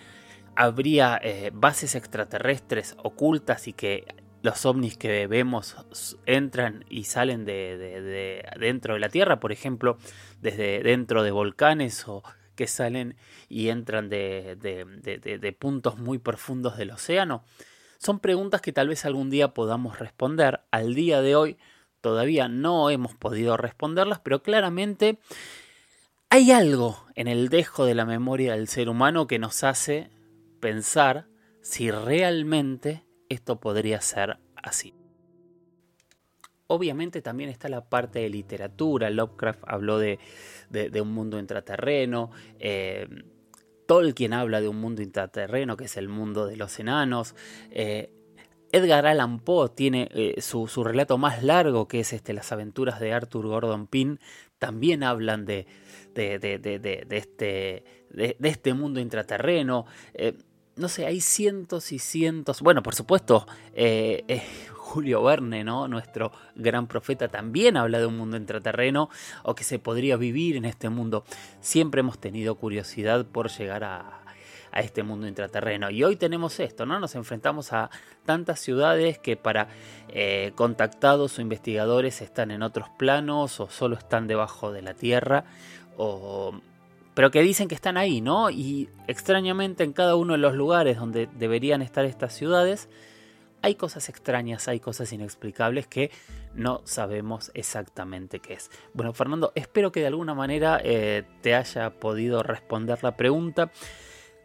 habría 0.55 1.19
eh, 1.21 1.51
bases 1.53 1.95
extraterrestres 1.95 2.95
ocultas 3.03 3.67
y 3.67 3.73
que 3.73 4.05
los 4.41 4.65
ovnis 4.65 4.97
que 4.97 5.27
vemos 5.27 5.75
entran 6.25 6.83
y 6.89 7.03
salen 7.03 7.45
de, 7.45 8.43
dentro 8.59 8.95
de 8.95 8.99
la 8.99 9.09
Tierra, 9.09 9.39
por 9.39 9.51
ejemplo, 9.51 9.97
desde 10.41 10.81
dentro 10.81 11.23
de 11.23 11.31
volcanes 11.31 12.07
o 12.07 12.23
que 12.55 12.67
salen 12.67 13.15
y 13.49 13.69
entran 13.69 14.09
de 14.09 15.55
puntos 15.59 15.99
muy 15.99 16.17
profundos 16.17 16.77
del 16.77 16.91
océano. 16.91 17.43
Son 18.03 18.19
preguntas 18.19 18.61
que 18.61 18.73
tal 18.73 18.87
vez 18.87 19.05
algún 19.05 19.29
día 19.29 19.53
podamos 19.53 19.99
responder. 19.99 20.61
Al 20.71 20.95
día 20.95 21.21
de 21.21 21.35
hoy 21.35 21.57
todavía 22.01 22.47
no 22.47 22.89
hemos 22.89 23.15
podido 23.15 23.57
responderlas, 23.57 24.19
pero 24.19 24.43
claramente 24.43 25.19
hay 26.29 26.51
algo 26.51 27.05
en 27.15 27.27
el 27.27 27.49
dejo 27.49 27.85
de 27.85 27.95
la 27.95 28.05
memoria 28.05 28.53
del 28.53 28.67
ser 28.67 28.89
humano 28.89 29.27
que 29.27 29.39
nos 29.39 29.63
hace 29.63 30.09
pensar 30.59 31.27
si 31.61 31.91
realmente 31.91 33.03
esto 33.29 33.59
podría 33.59 34.01
ser 34.01 34.37
así. 34.55 34.93
Obviamente 36.67 37.21
también 37.21 37.49
está 37.49 37.67
la 37.67 37.89
parte 37.89 38.19
de 38.19 38.29
literatura. 38.29 39.09
Lovecraft 39.09 39.63
habló 39.67 39.99
de, 39.99 40.19
un 41.01 41.13
mundo 41.13 41.37
intraterreno. 41.37 42.31
Eh, 42.59 43.09
Tolkien 43.87 44.31
habla 44.31 44.61
de 44.61 44.69
un 44.69 44.77
mundo 44.77 45.01
intraterreno 45.01 45.75
que 45.75 45.83
es 45.83 45.97
el 45.97 46.07
mundo 46.07 46.45
de 46.45 46.55
los 46.55 46.79
enanos. 46.79 47.35
Eh, 47.71 48.13
Edgar 48.71 49.05
Allan 49.05 49.39
Poe 49.39 49.69
tiene 49.69 50.09
eh, 50.11 50.41
su, 50.41 50.67
relato 50.83 51.17
más 51.17 51.43
largo, 51.43 51.87
que 51.87 51.99
es 51.99 52.13
este, 52.13 52.33
Las 52.33 52.51
aventuras 52.51 52.99
de 52.99 53.13
Arthur 53.13 53.47
Gordon 53.47 53.87
Pym, 53.87 54.17
también 54.59 55.03
hablan 55.03 55.45
de, 55.45 55.67
de, 56.13 57.07
este, 57.09 57.83
este, 58.13 58.73
mundo 58.73 58.99
intraterreno. 58.99 59.85
Eh, 60.13 60.37
no 60.75 60.87
sé, 60.87 61.05
hay 61.05 61.19
cientos 61.19 61.91
y 61.91 61.99
cientos. 61.99 62.61
Bueno, 62.61 62.81
por 62.81 62.95
supuesto, 62.95 63.45
eh, 63.73 64.41
Julio 64.91 65.23
Verne, 65.23 65.63
¿no? 65.63 65.87
nuestro 65.87 66.33
gran 66.55 66.85
profeta, 66.87 67.29
también 67.29 67.77
habla 67.77 67.99
de 67.99 68.05
un 68.05 68.17
mundo 68.17 68.35
intraterreno 68.35 69.09
o 69.43 69.55
que 69.55 69.63
se 69.63 69.79
podría 69.79 70.17
vivir 70.17 70.57
en 70.57 70.65
este 70.65 70.89
mundo. 70.89 71.23
Siempre 71.61 72.01
hemos 72.01 72.19
tenido 72.19 72.55
curiosidad 72.55 73.25
por 73.25 73.49
llegar 73.49 73.85
a, 73.85 74.20
a 74.71 74.81
este 74.81 75.03
mundo 75.03 75.27
intraterreno. 75.27 75.89
Y 75.89 76.03
hoy 76.03 76.15
tenemos 76.15 76.59
esto, 76.59 76.85
¿no? 76.85 76.99
Nos 76.99 77.15
enfrentamos 77.15 77.73
a 77.73 77.89
tantas 78.25 78.59
ciudades 78.59 79.19
que 79.19 79.37
para 79.37 79.67
eh, 80.09 80.51
contactados 80.55 81.37
o 81.37 81.41
investigadores 81.41 82.21
están 82.21 82.51
en 82.51 82.63
otros 82.63 82.89
planos 82.97 83.59
o 83.59 83.69
solo 83.69 83.95
están 83.95 84.27
debajo 84.27 84.71
de 84.71 84.81
la 84.81 84.93
tierra 84.93 85.45
o 85.97 86.53
pero 87.13 87.29
que 87.29 87.41
dicen 87.41 87.67
que 87.67 87.75
están 87.75 87.97
ahí, 87.97 88.21
¿no? 88.21 88.49
Y 88.49 88.89
extrañamente 89.07 89.83
en 89.83 89.93
cada 89.93 90.15
uno 90.15 90.33
de 90.33 90.39
los 90.39 90.53
lugares 90.53 90.97
donde 90.97 91.27
deberían 91.37 91.81
estar 91.81 92.05
estas 92.05 92.33
ciudades, 92.33 92.87
hay 93.61 93.75
cosas 93.75 94.09
extrañas, 94.09 94.67
hay 94.67 94.79
cosas 94.79 95.11
inexplicables 95.13 95.87
que 95.87 96.09
no 96.53 96.81
sabemos 96.85 97.51
exactamente 97.53 98.39
qué 98.39 98.53
es. 98.53 98.71
Bueno, 98.93 99.13
Fernando, 99.13 99.51
espero 99.55 99.91
que 99.91 99.99
de 99.99 100.07
alguna 100.07 100.33
manera 100.33 100.79
eh, 100.83 101.23
te 101.41 101.53
haya 101.53 101.91
podido 101.91 102.43
responder 102.43 103.03
la 103.03 103.15
pregunta. 103.15 103.71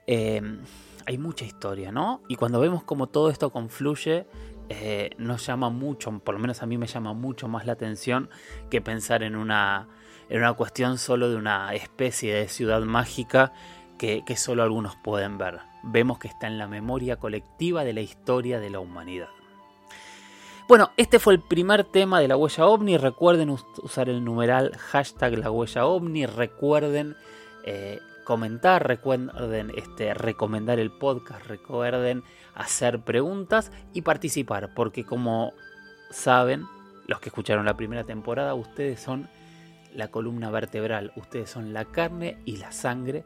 Em, 0.06 0.60
hay 1.06 1.18
mucha 1.18 1.44
historia, 1.44 1.92
¿no? 1.92 2.22
Y 2.28 2.36
cuando 2.36 2.60
vemos 2.60 2.82
cómo 2.84 3.06
todo 3.06 3.30
esto 3.30 3.50
confluye, 3.50 4.26
eh, 4.68 5.10
nos 5.18 5.46
llama 5.46 5.70
mucho, 5.70 6.10
por 6.18 6.34
lo 6.34 6.40
menos 6.40 6.62
a 6.62 6.66
mí 6.66 6.76
me 6.78 6.86
llama 6.86 7.12
mucho 7.12 7.46
más 7.46 7.66
la 7.66 7.72
atención 7.72 8.28
que 8.70 8.80
pensar 8.80 9.22
en 9.22 9.36
una, 9.36 9.88
en 10.28 10.38
una 10.38 10.52
cuestión 10.54 10.98
solo 10.98 11.30
de 11.30 11.36
una 11.36 11.72
especie 11.74 12.34
de 12.34 12.48
ciudad 12.48 12.82
mágica 12.82 13.52
que, 13.98 14.22
solo 14.36 14.62
algunos 14.62 14.96
pueden 14.96 15.38
ver. 15.38 15.60
Vemos 15.82 16.18
que 16.18 16.28
está 16.28 16.46
en 16.46 16.58
la 16.58 16.66
memoria 16.66 17.16
colectiva 17.16 17.84
de 17.84 17.92
la 17.92 18.00
historia 18.00 18.60
de 18.60 18.70
la 18.70 18.80
humanidad. 18.80 19.28
Bueno, 20.68 20.90
este 20.96 21.20
fue 21.20 21.34
el 21.34 21.40
primer 21.40 21.84
tema 21.84 22.20
de 22.20 22.28
la 22.28 22.36
huella 22.36 22.66
ovni. 22.66 22.98
Recuerden 22.98 23.50
usar 23.50 24.08
el 24.08 24.24
numeral 24.24 24.76
hashtag 24.76 25.38
la 25.38 25.50
huella 25.50 25.86
ovni. 25.86 26.26
Recuerden 26.26 27.16
eh, 27.64 28.00
comentar, 28.26 28.86
recuerden 28.86 29.72
este, 29.76 30.12
recomendar 30.12 30.80
el 30.80 30.90
podcast, 30.90 31.46
recuerden 31.46 32.24
hacer 32.54 33.00
preguntas 33.00 33.70
y 33.94 34.02
participar, 34.02 34.74
porque 34.74 35.04
como 35.04 35.52
saben, 36.10 36.66
los 37.06 37.20
que 37.20 37.28
escucharon 37.28 37.64
la 37.64 37.76
primera 37.76 38.02
temporada, 38.02 38.54
ustedes 38.54 38.98
son 39.00 39.28
la 39.94 40.08
columna 40.08 40.50
vertebral, 40.50 41.12
ustedes 41.14 41.48
son 41.48 41.72
la 41.72 41.84
carne 41.84 42.36
y 42.44 42.56
la 42.56 42.72
sangre 42.72 43.24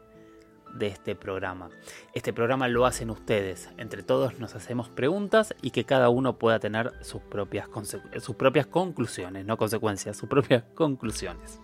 de 0.75 0.87
este 0.87 1.15
programa. 1.15 1.69
Este 2.13 2.31
programa 2.31 2.67
lo 2.67 2.85
hacen 2.85 3.09
ustedes, 3.09 3.71
entre 3.77 4.03
todos 4.03 4.39
nos 4.39 4.53
hacemos 4.53 4.87
preguntas 4.87 5.55
y 5.63 5.71
que 5.71 5.83
cada 5.83 6.09
uno 6.09 6.37
pueda 6.37 6.59
tener 6.59 6.93
sus 7.01 7.23
propias, 7.23 7.67
sus 8.19 8.35
propias 8.35 8.67
conclusiones, 8.67 9.47
no 9.47 9.57
consecuencias, 9.57 10.15
sus 10.15 10.29
propias 10.29 10.63
conclusiones. 10.75 11.59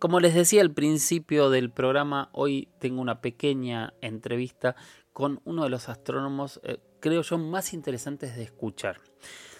Como 0.00 0.18
les 0.18 0.34
decía 0.34 0.62
al 0.62 0.72
principio 0.72 1.50
del 1.50 1.70
programa, 1.70 2.30
hoy 2.32 2.70
tengo 2.78 3.02
una 3.02 3.20
pequeña 3.20 3.92
entrevista 4.00 4.74
con 5.12 5.42
uno 5.44 5.64
de 5.64 5.68
los 5.68 5.90
astrónomos, 5.90 6.58
eh, 6.64 6.78
creo 7.00 7.20
yo, 7.20 7.36
más 7.36 7.74
interesantes 7.74 8.34
de 8.34 8.44
escuchar. 8.44 9.02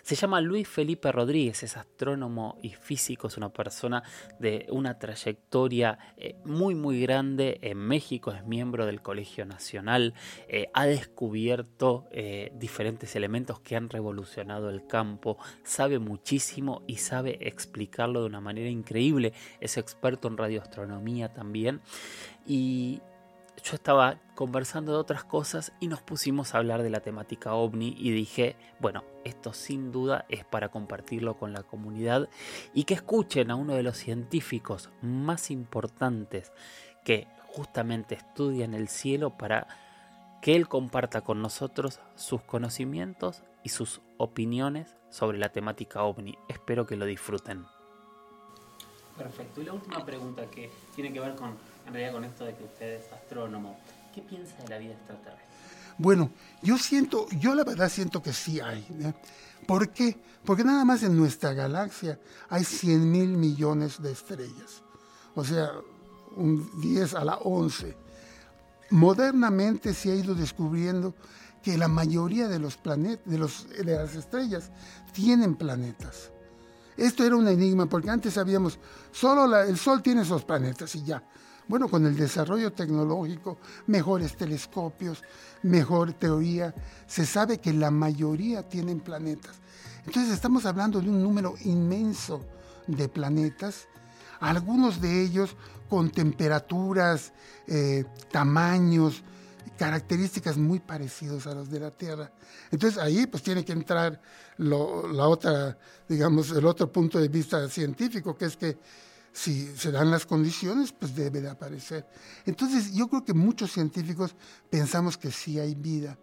Se 0.03 0.15
llama 0.15 0.41
Luis 0.41 0.69
Felipe 0.69 1.13
Rodríguez, 1.13 1.63
es 1.63 1.77
astrónomo 1.77 2.59
y 2.63 2.71
físico, 2.71 3.29
es 3.29 3.37
una 3.37 3.53
persona 3.53 4.03
de 4.39 4.67
una 4.71 4.99
trayectoria 4.99 5.99
eh, 6.17 6.37
muy 6.45 6.75
muy 6.75 7.01
grande 7.01 7.59
en 7.63 7.79
México, 7.79 8.33
es 8.33 8.45
miembro 8.45 8.87
del 8.87 9.03
Colegio 9.03 9.45
Nacional, 9.45 10.15
eh, 10.49 10.69
ha 10.75 10.87
descubierto 10.87 12.07
eh, 12.11 12.53
diferentes 12.55 13.15
elementos 13.15 13.61
que 13.61 13.77
han 13.77 13.91
revolucionado 13.91 14.71
el 14.71 14.87
campo, 14.87 15.39
sabe 15.63 15.99
muchísimo 15.99 16.83
y 16.87 16.97
sabe 16.97 17.39
explicarlo 17.41 18.21
de 18.21 18.27
una 18.27 18.41
manera 18.41 18.69
increíble, 18.69 19.33
es 19.61 19.77
experto 19.77 20.29
en 20.29 20.39
radioastronomía 20.39 21.33
también 21.33 21.81
y 22.47 23.01
yo 23.63 23.75
estaba 23.75 24.19
conversando 24.35 24.93
de 24.93 24.99
otras 24.99 25.25
cosas 25.25 25.73
y 25.81 25.89
nos 25.89 26.03
pusimos 26.03 26.55
a 26.55 26.59
hablar 26.59 26.83
de 26.83 26.91
la 26.91 27.01
temática 27.01 27.55
ovni 27.55 27.95
y 27.99 28.11
dije, 28.11 28.57
bueno, 28.79 29.05
esto 29.25 29.53
sin 29.53 29.93
duda 29.93 30.25
es 30.29 30.45
para 30.45 30.71
compartirlo 30.71 31.39
con 31.39 31.53
la 31.53 31.63
comunidad 31.63 32.29
y 32.75 32.85
que 32.85 32.95
escuchen 32.95 33.51
a 33.51 33.57
uno 33.57 33.75
de 33.75 33.83
los 33.83 33.97
científicos 33.97 34.91
más 35.03 35.51
importantes 35.51 36.53
que 37.05 37.29
justamente 37.49 38.15
estudian 38.15 38.75
el 38.75 38.89
cielo 38.89 39.37
para 39.37 39.67
que 40.41 40.57
él 40.57 40.69
comparta 40.69 41.21
con 41.21 41.43
nosotros 41.43 42.01
sus 42.17 42.43
conocimientos 42.43 43.43
y 43.63 43.69
sus 43.71 44.01
opiniones 44.17 44.97
sobre 45.11 45.39
la 45.39 45.51
temática 45.51 46.03
ovni. 46.03 46.39
Espero 46.49 46.87
que 46.87 46.97
lo 46.97 47.05
disfruten. 47.05 47.67
Perfecto. 49.19 49.61
Y 49.61 49.65
la 49.65 49.75
última 49.75 50.05
pregunta 50.05 50.47
que 50.47 50.71
tiene 50.95 51.13
que 51.13 51.21
ver 51.21 51.35
con, 51.35 51.55
en 51.87 51.93
realidad, 51.93 52.13
con 52.13 52.25
esto 52.25 52.45
de 52.45 52.55
que 52.55 52.65
usted 52.65 52.87
es 53.01 53.13
astrónomo. 53.13 53.79
¿Qué 54.15 54.23
piensa 54.23 54.57
de 54.63 54.69
la 54.69 54.79
vida 54.79 54.93
extraterrestre? 54.93 55.47
Bueno, 55.99 56.31
yo 56.63 56.79
siento, 56.79 57.29
yo 57.31 57.55
la 57.55 57.65
verdad 57.65 57.89
siento 57.89 58.23
que 58.23 58.33
sí 58.33 58.61
hay. 58.61 58.87
¿Por 59.67 59.91
qué? 59.91 60.19
Porque 60.45 60.65
nada 60.65 60.85
más 60.85 61.03
en 61.03 61.17
nuestra 61.17 61.53
galaxia 61.53 62.19
hay 62.49 62.65
100 62.65 63.11
mil 63.11 63.37
millones 63.37 64.01
de 64.03 64.13
estrellas. 64.13 64.83
O 65.35 65.45
sea, 65.45 65.71
un 66.37 66.81
10 66.81 67.15
a 67.15 67.25
la 67.25 67.37
11. 67.37 67.97
Modernamente 68.91 69.95
se 69.95 70.11
ha 70.11 70.15
ido 70.15 70.35
descubriendo 70.35 71.15
que 71.63 71.77
la 71.77 71.89
mayoría 71.89 72.49
de, 72.49 72.59
los, 72.59 72.79
de 72.83 73.97
las 73.97 74.15
estrellas, 74.15 74.71
tienen 75.13 75.57
planetas. 75.57 76.31
Esto 76.97 77.25
era 77.25 77.37
un 77.37 77.49
enigma 77.49 77.87
porque 77.87 78.11
antes 78.11 78.35
sabíamos, 78.35 78.79
solo 79.13 79.55
el 79.61 79.77
Sol 79.77 80.03
tiene 80.03 80.23
esos 80.23 80.45
planetas 80.45 80.95
y 80.95 81.05
ya. 81.05 81.23
Bueno, 81.71 81.87
con 81.87 82.05
el 82.05 82.17
desarrollo 82.17 82.73
tecnológico, 82.73 83.59
mejores 83.87 84.37
telescopios, 84.37 85.23
mejor 85.63 86.13
teoría, 86.15 86.75
se 87.07 87.25
sabe 87.25 87.59
que 87.59 87.73
la 87.73 87.93
mayoría 87.93 88.69
tienen 88.69 88.99
planetas. 88.99 89.61
Entonces 90.05 90.35
estamos 90.35 90.67
hablando 90.67 91.01
de 91.01 91.09
un 91.09 91.23
número 91.23 91.55
inmenso 91.63 92.45
de 92.89 93.09
planetas, 93.09 93.87
algunos 94.41 95.01
de 95.01 95.23
ellos 95.23 95.55
con 95.89 96.11
temperaturas, 96.11 97.33
eh, 97.69 98.05
tamaños, 98.33 99.23
características 99.79 100.57
muy 100.57 100.81
parecidos 100.81 101.47
a 101.47 101.55
los 101.55 101.71
de 101.71 101.79
la 101.79 101.93
Tierra. 101.93 102.33
Entonces 102.73 103.01
ahí 103.01 103.29
pues 103.29 103.45
tiene 103.45 103.65
que 103.65 103.71
entrar 103.71 104.21
la 104.59 105.29
otra, 105.29 105.79
digamos, 106.09 106.51
el 106.51 106.67
otro 106.67 106.91
punto 106.91 107.21
de 107.21 107.29
vista 107.29 107.69
científico, 107.69 108.37
que 108.37 108.47
es 108.47 108.57
que 108.57 108.77
si 109.33 109.75
se 109.77 109.91
dan 109.91 110.11
las 110.11 110.27
condiciones, 110.27 110.93
pues 110.93 111.15
debe 111.15 111.41
de 111.41 111.49
aparecer. 111.49 112.07
Entonces, 112.45 112.93
yo 112.93 113.09
creo 113.09 113.25
que 113.25 113.35
muchos 113.35 113.73
científicos 113.73 114.35
pensamos 114.69 115.17
que 115.17 115.31
sí 115.31 115.59
hay 115.59 115.75
vida. 115.75 116.19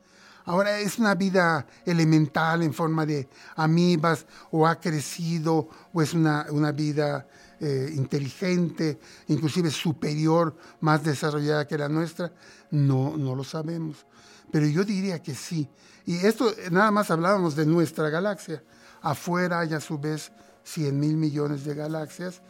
Ahora, 0.45 0.79
es 0.79 0.97
una 0.97 1.13
vida 1.15 1.67
elemental 1.85 2.63
en 2.63 2.73
forma 2.73 3.05
de 3.05 3.27
amibas, 3.55 4.25
o 4.51 4.65
ha 4.65 4.79
crecido, 4.79 5.67
o 5.91 6.01
es 6.01 6.13
una, 6.13 6.45
vida 6.71 7.27
eh, 7.59 7.91
inteligente, 7.93 8.99
inclusive 9.27 9.71
superior, 9.71 10.55
más 10.79 11.03
desarrollada 11.03 11.67
que 11.67 11.77
la 11.77 11.89
nuestra. 11.89 12.31
No, 12.71 13.17
no 13.17 13.35
lo 13.35 13.43
sabemos. 13.43 14.05
Pero 14.51 14.67
yo 14.67 14.85
diría 14.85 15.21
que 15.21 15.35
sí. 15.35 15.67
Y 16.05 16.15
esto, 16.15 16.53
nada 16.71 16.91
más 16.91 17.11
hablábamos 17.11 17.55
de 17.55 17.65
nuestra 17.65 18.09
galaxia. 18.09 18.63
Afuera 19.01 19.59
hay 19.59 19.73
a 19.73 19.81
su 19.81 19.97
vez 19.97 20.31
100 20.63 20.97
mil 20.97 21.17
millones 21.17 21.65
de 21.65 21.75
galaxias 21.75 22.41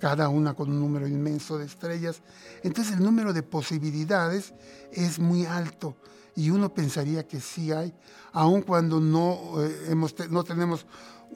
cada 0.00 0.28
una 0.28 0.54
con 0.54 0.70
un 0.70 0.80
número 0.80 1.06
inmenso 1.06 1.58
de 1.58 1.66
estrellas. 1.66 2.22
Entonces 2.64 2.94
el 2.94 3.04
número 3.04 3.32
de 3.32 3.42
posibilidades 3.42 4.54
es 4.92 5.18
muy 5.20 5.44
alto 5.46 5.94
y 6.34 6.50
uno 6.50 6.72
pensaría 6.72 7.28
que 7.28 7.40
sí 7.40 7.70
hay, 7.70 7.94
aun 8.32 8.62
cuando 8.62 8.98
no, 8.98 9.62
eh, 9.62 9.86
hemos 9.88 10.14
no 10.30 10.42
tenemos 10.42 10.86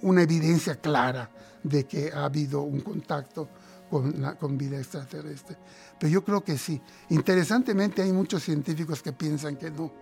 una 0.03 0.23
evidencia 0.23 0.77
clara 0.77 1.31
de 1.63 1.85
que 1.85 2.11
ha 2.13 2.25
habido 2.25 2.63
un 2.63 2.81
contacto 2.81 3.49
con, 3.91 4.13
con 4.37 4.59
vida 4.59 4.79
extraterrestre. 4.79 5.57
Pero 5.99 6.11
yo 6.11 6.25
creo 6.25 6.43
que 6.43 6.59
sí. 6.59 6.81
Interesantemente 7.11 8.03
hay 8.03 8.13
muchos 8.13 8.43
científicos 8.43 9.03
que 9.03 9.13
piensan 9.13 9.57
que 9.57 9.71
no. 9.71 9.93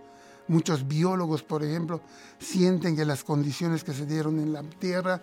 Muchos 0.47 0.85
biólogos, 0.87 1.43
por 1.43 1.63
ejemplo, 1.63 2.01
sienten 2.39 2.95
que 2.95 3.05
las 3.05 3.23
condiciones 3.23 3.83
que 3.83 3.93
se 3.93 4.05
dieron 4.05 4.39
en 4.39 4.51
la 4.51 4.63
Tierra 4.63 5.21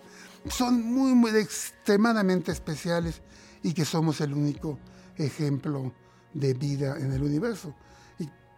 son 0.48 0.82
muy, 0.82 1.14
muy 1.14 1.30
extremadamente 1.36 2.52
especiales 2.52 3.22
y 3.62 3.72
que 3.72 3.84
somos 3.84 4.20
el 4.20 4.32
único 4.32 4.78
ejemplo 5.16 5.92
de 6.32 6.54
vida 6.54 6.96
en 6.98 7.12
el 7.12 7.22
universo. 7.22 7.74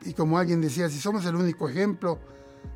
Y, 0.04 0.14
como 0.14 0.36
alguien 0.36 0.60
decía, 0.60 0.88
si 0.88 0.98
somos 0.98 1.24
el 1.26 1.36
único 1.36 1.68
ejemplo, 1.68 2.18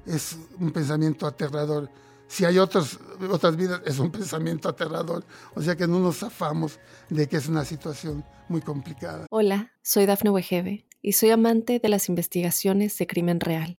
es 0.06 0.36
un 0.58 0.70
pensamiento 0.70 1.26
aterrador. 1.26 1.90
Si 2.28 2.44
hay 2.44 2.58
otras 2.58 2.98
vidas, 3.56 3.82
es 3.84 3.98
un 3.98 4.10
pensamiento 4.12 4.68
aterrador. 4.68 5.24
O 5.54 5.62
sea 5.62 5.76
que 5.76 5.86
no 5.86 5.98
nos 5.98 6.18
zafamos 6.18 6.78
de 7.10 7.28
que 7.28 7.36
es 7.36 7.48
una 7.48 7.64
situación 7.64 8.24
muy 8.48 8.60
complicada. 8.60 9.26
Hola, 9.30 9.72
soy 9.82 10.06
Dafne 10.06 10.30
Wegebe 10.30 10.86
y 11.02 11.12
soy 11.12 11.30
amante 11.30 11.80
de 11.80 11.88
las 11.88 12.08
investigaciones 12.08 12.96
de 12.98 13.06
crimen 13.06 13.40
real. 13.40 13.78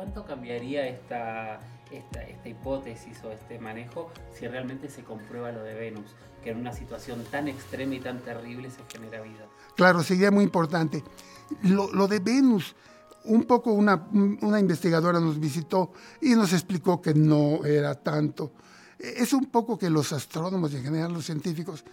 ¿Cuánto 0.00 0.24
cambiaría 0.24 0.88
esta, 0.88 1.60
esta, 1.90 2.48
hipótesis 2.48 3.22
o 3.22 3.32
este 3.32 3.58
manejo 3.58 4.10
si 4.32 4.48
realmente 4.48 4.88
se 4.88 5.04
comprueba 5.04 5.52
lo 5.52 5.62
de 5.62 5.74
Venus, 5.74 6.16
que 6.42 6.52
en 6.52 6.56
una 6.56 6.72
situación 6.72 7.22
tan 7.30 7.48
extrema 7.48 7.96
y 7.96 8.00
tan 8.00 8.20
terrible 8.20 8.70
se 8.70 8.80
genera 8.90 9.20
vida? 9.20 9.44
Claro, 9.76 10.02
sería 10.02 10.30
muy 10.30 10.44
importante. 10.44 11.04
Lo, 11.64 12.08
de 12.08 12.18
Venus, 12.18 12.74
un 13.24 13.44
poco 13.44 13.74
una, 13.74 14.08
una 14.40 14.58
investigadora 14.58 15.20
nos 15.20 15.38
visitó 15.38 15.92
y 16.22 16.30
nos 16.30 16.54
explicó 16.54 17.02
que 17.02 17.12
no 17.12 17.62
era 17.66 17.94
tanto. 17.94 18.52
Es 18.98 19.34
un 19.34 19.50
poco 19.50 19.78
que 19.78 19.90
los 19.90 20.14
astrónomos 20.14 20.72
y 20.72 20.76
en 20.76 20.84
general 20.84 21.12
los 21.12 21.26
científicos 21.26 21.84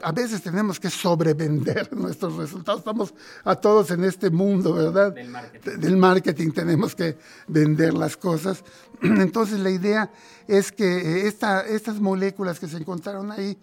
a 0.00 0.12
veces 0.12 0.42
tenemos 0.42 0.80
que 0.80 0.90
sobrevender 0.90 1.92
nuestros 1.96 2.36
resultados. 2.36 2.80
Estamos 2.80 3.14
a 3.44 3.54
todos 3.56 3.90
en 3.90 4.04
este 4.04 4.30
mundo, 4.30 4.74
¿verdad? 4.74 5.12
Del 5.12 5.28
marketing. 5.28 5.78
Del 5.78 5.96
marketing 5.96 6.50
tenemos 6.50 6.94
que 6.94 7.18
vender 7.48 7.94
las 7.94 8.16
cosas. 8.16 8.64
Entonces 9.02 9.60
la 9.60 9.70
idea 9.70 10.10
es 10.46 10.72
que 10.72 11.26
estas 11.26 12.00
moléculas 12.00 12.58
que 12.58 12.68
se 12.68 12.76
encontraron 12.76 13.30
ahí 13.30 13.58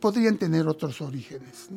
podrían 0.00 0.36
tener 0.36 0.66
otros 0.68 1.00
orígenes. 1.00 1.68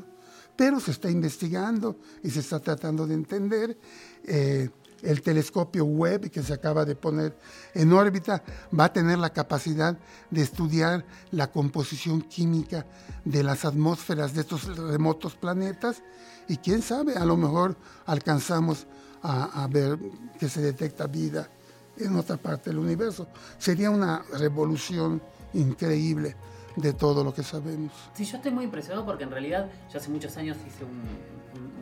Pero 0.56 0.80
se 0.80 0.92
está 0.92 1.10
investigando 1.10 1.98
y 2.22 2.30
se 2.30 2.42
está 2.42 2.60
tratando 2.60 3.08
de 3.08 3.16
entender. 3.16 3.78
Eh, 4.24 4.70
el 5.04 5.22
telescopio 5.22 5.86
Webb 5.86 6.32
que 6.32 6.42
se 6.42 6.54
acaba 6.54 6.86
de 6.86 6.96
poner 6.96 7.38
en 7.74 7.92
órbita 7.92 8.44
va 8.78 8.86
a 8.86 8.94
tener 8.94 9.20
la 9.20 9.32
capacidad 9.32 9.98
de 10.32 10.42
estudiar 10.42 11.06
la 11.32 11.52
composición 11.52 12.22
química 12.22 12.86
de 13.26 13.44
las 13.44 13.66
atmósferas 13.66 14.34
de 14.34 14.42
estos 14.42 14.78
remotos 14.78 15.36
planetas 15.36 16.02
y 16.48 16.58
quién 16.58 16.82
sabe, 16.82 17.16
a 17.16 17.26
lo 17.26 17.38
mejor 17.38 17.76
alcanzamos 18.06 18.88
a, 19.22 19.68
ver 19.70 19.98
que 20.38 20.50
se 20.50 20.62
detecta 20.62 21.08
vida 21.08 21.48
en 21.98 22.16
otra 22.18 22.36
parte 22.36 22.70
del 22.70 22.80
universo. 22.80 23.28
Sería 23.58 23.90
una 23.90 24.22
revolución 24.38 25.22
increíble 25.54 26.36
de 26.76 26.94
todo 26.94 27.24
lo 27.24 27.34
que 27.34 27.44
sabemos. 27.44 27.94
Sí, 28.14 28.26
yo 28.26 28.38
estoy 28.38 28.52
muy 28.52 28.66
impresionado 28.66 29.06
porque 29.06 29.24
en 29.24 29.32
realidad 29.32 29.70
yo 29.92 30.00
hace 30.00 30.10
muchos 30.10 30.36
años 30.36 30.58
hice 30.68 30.84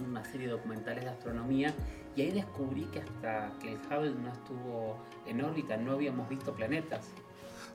una 0.08 0.24
serie 0.26 0.48
de 0.48 0.54
documentales 0.54 1.04
de 1.06 1.10
astronomía 1.10 1.74
y 2.16 2.22
ahí 2.22 2.32
descubrí 2.32 2.86
que 2.86 3.00
hasta 3.00 3.52
que 3.60 3.74
el 3.74 3.80
Hubble 3.88 4.16
no 4.16 4.32
estuvo 4.32 4.98
en 5.26 5.44
órbita 5.44 5.76
no 5.78 5.94
habíamos 5.94 6.30
visto 6.30 6.54
planetas. 6.54 7.08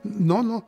No, 0.03 0.41
no. 0.43 0.65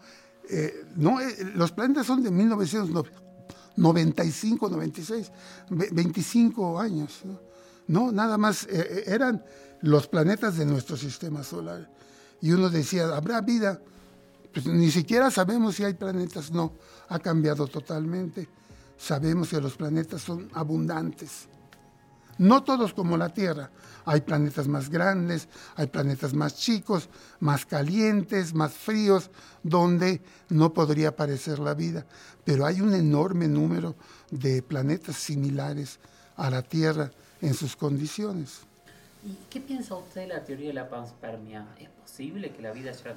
Eh, 0.50 0.86
no 0.96 1.22
eh, 1.22 1.36
los 1.56 1.72
planetas 1.72 2.08
son 2.08 2.24
de 2.24 2.32
1995, 2.32 4.70
96, 4.70 5.32
25 5.70 6.80
años. 6.80 7.22
No, 7.88 8.12
nada 8.12 8.38
más 8.38 8.68
eh, 8.70 9.06
eran 9.08 9.44
los 9.82 10.08
planetas 10.08 10.58
de 10.58 10.66
nuestro 10.66 10.98
sistema 10.98 11.44
solar. 11.44 11.90
Y 12.42 12.52
uno 12.52 12.70
decía, 12.70 13.16
¿habrá 13.16 13.42
vida? 13.42 13.80
Pues 14.54 14.66
ni 14.66 14.90
siquiera 14.90 15.30
sabemos 15.30 15.76
si 15.76 15.84
hay 15.84 15.94
planetas. 15.94 16.52
No, 16.52 16.74
ha 17.08 17.20
cambiado 17.20 17.68
totalmente. 17.68 18.50
Sabemos 18.98 19.50
que 19.50 19.62
los 19.62 19.76
planetas 19.76 20.22
son 20.22 20.50
abundantes. 20.54 21.48
No 22.40 22.64
todos 22.64 22.94
como 22.94 23.18
la 23.18 23.30
Tierra. 23.30 23.70
Hay 24.06 24.22
planetas 24.22 24.68
más 24.68 24.90
grandes, 24.90 25.48
hay 25.76 25.86
planetas 25.86 26.34
más 26.34 26.56
chicos, 26.56 27.10
más 27.40 27.66
calientes, 27.66 28.56
más 28.56 28.74
fríos, 28.74 29.30
donde 29.62 30.22
no 30.50 30.74
podría 30.74 31.10
aparecer 31.10 31.60
la 31.60 31.76
vida. 31.76 32.06
Pero 32.44 32.66
hay 32.66 32.82
un 32.82 32.96
enorme 32.96 33.48
número 33.48 33.96
de 34.32 34.64
planetas 34.64 35.18
similares 35.18 36.00
a 36.38 36.50
la 36.50 36.64
Tierra 36.64 37.12
en 37.42 37.54
sus 37.54 37.76
condiciones. 37.76 38.62
¿Y 39.24 39.38
qué 39.50 39.60
piensa 39.60 39.96
usted 39.96 40.22
de 40.22 40.28
la 40.28 40.44
teoría 40.44 40.70
de 40.70 40.74
la 40.74 40.90
panspermia? 40.90 41.68
¿Es 41.78 41.90
posible 41.90 42.52
que 42.52 42.62
la 42.62 42.72
vida 42.72 42.92
haya 42.92 43.16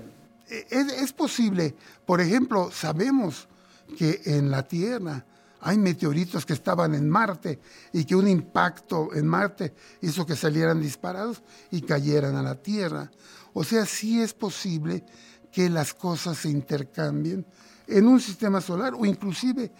e, 0.48 0.66
es, 0.70 1.12
posible, 1.12 1.74
por 2.04 2.20
ejemplo, 2.20 2.70
sabemos 2.70 3.48
que 3.96 4.20
en 4.24 4.50
la 4.50 4.62
Tierra 4.62 5.24
hay 5.62 5.78
meteoritos 5.78 6.44
que 6.44 6.52
estaban 6.52 6.94
en 6.94 7.08
Marte 7.08 7.60
y 7.92 8.04
que 8.04 8.16
un 8.16 8.26
impacto 8.26 9.14
en 9.14 9.26
Marte 9.26 9.74
hizo 10.00 10.26
que 10.26 10.34
salieran 10.34 10.80
disparados 10.80 11.42
y 11.70 11.82
cayeran 11.82 12.34
a 12.34 12.42
la 12.42 12.56
Tierra. 12.56 13.10
O 13.54 13.62
sea, 13.62 13.86
sí 13.86 14.20
es 14.20 14.34
posible 14.34 15.04
que 15.52 15.70
las 15.70 15.94
cosas 15.94 16.38
se 16.38 16.48
intercambien 16.48 17.46
en 17.86 18.06
un 18.06 18.20
sistema 18.20 18.60
solar 18.60 18.94
o 18.94 19.06
inclusive 19.06 19.72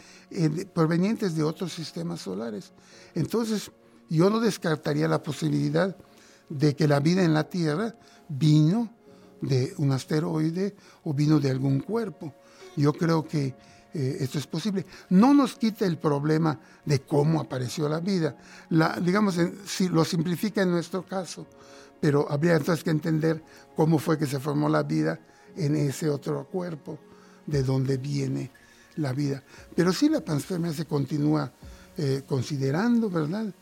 provenientes 0.73 1.35
de 1.35 1.43
otros 1.43 1.73
sistemas 1.73 2.21
solares. 2.21 2.73
Entonces, 3.15 3.73
yo 4.09 4.31
no 4.31 4.39
descartaría 4.39 5.09
la 5.09 5.23
posibilidad 5.23 5.97
de 6.49 6.77
que 6.77 6.87
la 6.87 7.01
vida 7.01 7.25
en 7.25 7.35
la 7.35 7.49
Tierra 7.49 7.97
vino 8.29 8.89
de 9.41 9.75
un 9.79 9.91
asteroide 9.91 10.77
o 11.03 11.13
vino 11.13 11.41
de 11.41 11.51
algún 11.51 11.81
cuerpo. 11.81 12.35
Yo 12.77 12.93
creo 12.93 13.27
que 13.27 13.55
eh, 13.95 14.19
esto 14.21 14.39
es 14.39 14.47
posible. 14.47 14.87
No 15.11 15.35
nos 15.35 15.55
quita 15.57 15.85
el 15.85 15.99
problema 15.99 16.59
de 16.85 17.01
cómo 17.01 17.41
apareció 17.41 17.89
la 17.89 18.01
vida. 18.01 18.37
La, 18.71 18.99
digamos, 19.01 19.39
si 19.67 19.89
lo 19.89 20.05
simplifica 20.05 20.63
en 20.63 20.71
nuestro 20.71 21.05
caso, 21.05 21.47
pero 22.01 22.27
habría 22.31 22.57
entonces 22.57 22.83
que 22.83 22.91
entender 22.91 23.43
cómo 23.77 23.99
fue 23.99 24.19
que 24.19 24.27
se 24.27 24.41
formó 24.41 24.69
la 24.69 24.83
vida 24.83 25.21
en 25.57 25.77
ese 25.77 26.09
otro 26.09 26.47
cuerpo, 26.47 26.99
de 27.47 27.63
dónde 27.63 27.97
viene 27.97 28.51
la 28.97 29.13
vida. 29.13 29.43
Pero 29.75 29.93
sí 29.93 30.09
la 30.09 30.21
panspermia 30.21 30.73
se 30.73 30.85
continúa 30.85 31.53
eh, 31.97 32.23
considerando, 32.27 33.11
¿verdad? 33.11 33.53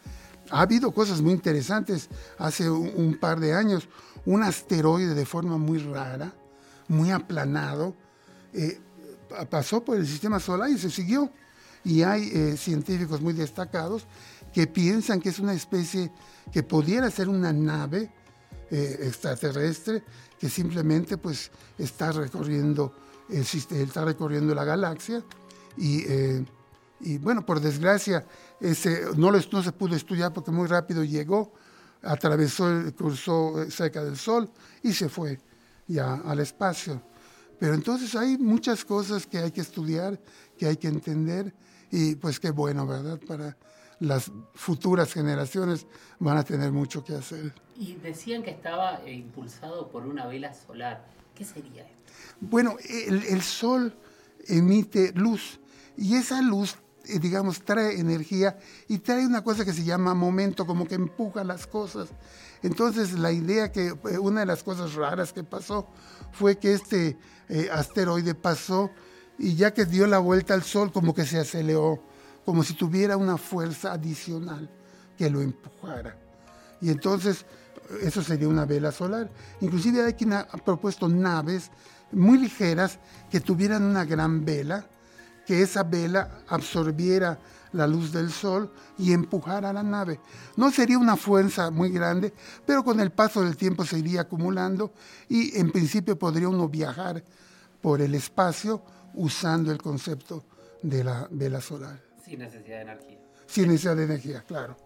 Ha 0.51 0.63
habido 0.63 0.93
cosas 0.93 1.21
muy 1.21 1.33
interesantes. 1.33 2.09
Hace 2.39 2.71
un, 2.71 3.19
par 3.19 3.41
de 3.41 3.55
años, 3.55 3.89
un 4.25 4.43
asteroide 4.43 5.15
de 5.15 5.27
forma 5.27 5.57
muy 5.59 5.79
rara, 5.79 6.33
muy 6.89 7.11
aplanado, 7.11 7.95
eh, 8.53 8.81
pasó 9.49 9.85
por 9.85 9.97
el 9.97 10.07
sistema 10.07 10.41
solar 10.41 10.71
y 10.71 10.79
se 10.79 10.91
siguió. 10.91 11.31
Y 11.85 12.03
hay 12.03 12.31
eh, 12.33 12.57
científicos 12.57 13.21
muy 13.21 13.33
destacados 13.33 14.07
que 14.53 14.67
piensan 14.67 15.21
que 15.21 15.31
es 15.31 15.39
una 15.39 15.55
especie 15.55 16.11
que 16.53 16.63
pudiera 16.63 17.11
ser 17.11 17.29
una 17.29 17.53
nave 17.53 18.11
eh, 18.71 18.99
extraterrestre 19.03 20.03
que 20.39 20.49
simplemente 20.49 21.17
pues 21.17 21.51
está 21.79 22.13
recorriendo, 22.13 22.95
el, 23.29 23.47
está 23.73 24.05
recorriendo 24.05 24.55
la 24.55 24.65
galaxia 24.65 25.23
y, 25.77 26.05
y 27.01 27.19
bueno, 27.19 27.45
por 27.45 27.61
desgracia 27.61 28.27
ese, 28.61 29.07
no, 29.17 29.33
no 29.33 29.63
se 29.63 29.73
pudo 29.73 29.97
estudiar 29.97 30.33
porque 30.33 30.51
muy 30.51 30.67
rápido 30.67 31.03
llegó, 31.03 31.53
atravesó, 32.03 32.67
cruzó 32.97 33.63
eh, 33.63 33.71
cerca 33.71 34.05
del 34.05 34.17
Sol 34.17 34.51
y 34.83 34.93
se 34.93 35.09
fue 35.09 35.41
ya 35.87 36.15
al 36.15 36.41
espacio. 36.41 37.03
Pero 37.61 37.75
entonces 37.75 38.17
hay 38.17 38.39
muchas 38.39 38.85
cosas 38.85 39.27
que 39.27 39.39
hay 39.39 39.53
que 39.53 39.61
estudiar, 39.61 40.19
que 40.59 40.67
hay 40.67 40.77
que 40.77 40.89
entender 40.89 41.55
y 41.93 42.15
pues 42.17 42.41
qué 42.41 42.51
bueno, 42.51 42.87
¿verdad? 42.87 43.21
Para 43.29 43.57
las 44.01 44.33
futuras 44.55 45.13
generaciones 45.13 45.87
van 46.19 46.39
a 46.39 46.43
tener 46.43 46.73
mucho 46.73 47.05
que 47.05 47.15
hacer. 47.15 47.53
Y 47.77 47.97
decían 47.97 48.43
que 48.43 48.51
estaba 48.51 49.03
eh, 49.05 49.13
impulsado 49.13 49.89
por 49.89 50.07
una 50.07 50.27
vela 50.27 50.55
solar. 50.55 51.07
¿Qué 51.35 51.45
sería 51.45 51.83
esto? 51.83 52.13
Bueno, 52.41 52.77
el, 52.89 53.25
el 53.25 53.43
Sol 53.43 53.95
emite 54.49 55.13
luz 55.13 55.61
y 55.99 56.15
esa 56.15 56.41
luz 56.41 56.77
eh, 57.11 57.19
digamos, 57.19 57.63
trae 57.63 57.99
energía 57.99 58.59
y 58.87 58.99
trae 58.99 59.27
una 59.27 59.43
cosa 59.43 59.65
que 59.65 59.73
se 59.73 59.85
llama 59.85 60.15
momento, 60.15 60.67
como 60.67 60.87
que 60.87 60.95
empuja 60.95 61.45
las 61.45 61.67
cosas. 61.67 62.09
Entonces, 62.63 63.13
la 63.13 63.33
idea 63.33 63.73
que 63.73 63.89
eh, 63.89 64.19
una 64.19 64.41
de 64.41 64.47
las 64.47 64.63
cosas 64.63 64.95
raras 64.95 65.33
que 65.33 65.45
pasó 65.45 65.87
fue 66.33 66.59
que 66.59 66.75
este 66.75 67.17
eh, 67.49 67.69
asteroide 67.73 68.35
pasó 68.35 68.91
y 69.39 69.55
ya 69.55 69.73
que 69.73 69.87
dio 69.87 70.07
la 70.07 70.19
vuelta 70.19 70.55
al 70.55 70.63
Sol, 70.63 70.93
como 70.93 71.15
que 71.15 71.25
se 71.25 71.39
aceleró, 71.39 72.03
como 72.45 72.63
si 72.63 72.75
tuviera 72.75 73.17
una 73.17 73.39
fuerza 73.39 73.93
adicional 73.93 74.71
que 75.17 75.31
lo 75.31 75.41
empujara. 75.41 76.17
Y 76.83 76.91
entonces, 76.91 77.47
eso 78.03 78.23
sería 78.23 78.49
una 78.49 78.67
vela 78.67 78.93
solar. 78.93 79.31
Inclusive 79.61 80.05
hay 80.05 80.13
quien 80.15 80.35
ha 80.35 80.47
propuesto 80.47 81.09
naves 81.09 81.71
muy 82.13 82.39
ligeras 82.39 82.99
que 83.31 83.41
tuvieran 83.41 83.83
una 83.83 84.05
gran 84.05 84.45
vela 84.45 84.87
que 85.51 85.63
esa 85.63 85.83
vela 85.83 86.45
absorbiera 86.47 87.37
la 87.73 87.85
luz 87.85 88.13
del 88.13 88.31
sol 88.31 88.71
y 88.97 89.13
empujara 89.13 89.73
la 89.73 89.83
nave. 89.83 90.21
No 90.55 90.71
sería 90.71 90.97
una 90.97 91.17
fuerza 91.17 91.73
muy 91.73 91.91
grande, 91.91 92.33
pero 92.65 92.85
con 92.85 93.01
el 93.01 93.11
paso 93.11 93.43
del 93.43 93.57
tiempo 93.57 93.85
se 93.85 93.99
iría 93.99 94.21
acumulando 94.21 94.93
y 95.29 95.59
en 95.59 95.73
principio 95.73 96.17
podría 96.17 96.49
uno 96.49 96.69
viajar 96.69 97.25
por 97.83 98.01
el 98.01 98.15
espacio 98.15 98.81
usando 99.15 99.73
el 99.73 99.79
concepto 99.79 100.45
de 100.83 101.03
la 101.03 101.27
vela 101.33 101.61
solar. 101.61 102.01
Sin 102.25 102.39
necesidad 102.39 102.77
de 102.77 102.83
energía. 102.83 103.19
Sin 103.49 103.67
necesidad 103.67 103.97
de 103.97 104.05
energía, 104.05 104.45
claro. 104.47 104.77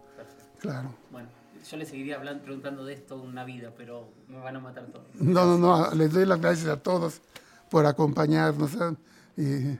Claro. 0.59 0.95
Bueno, 1.11 1.29
yo 1.69 1.77
le 1.77 1.85
seguiría 1.85 2.15
hablando, 2.15 2.43
preguntando 2.43 2.85
de 2.85 2.93
esto 2.93 3.21
una 3.21 3.43
vida, 3.43 3.71
pero 3.77 4.09
me 4.27 4.39
van 4.39 4.55
a 4.55 4.59
matar 4.61 4.87
todos. 4.87 5.05
No, 5.13 5.45
no, 5.45 5.59
no, 5.59 5.93
les 5.93 6.11
doy 6.11 6.25
las 6.25 6.41
gracias 6.41 6.69
a 6.69 6.77
todos 6.77 7.21
por 7.69 7.85
acompañarnos. 7.85 8.73
¿eh? 8.73 8.95
Y 9.37 9.77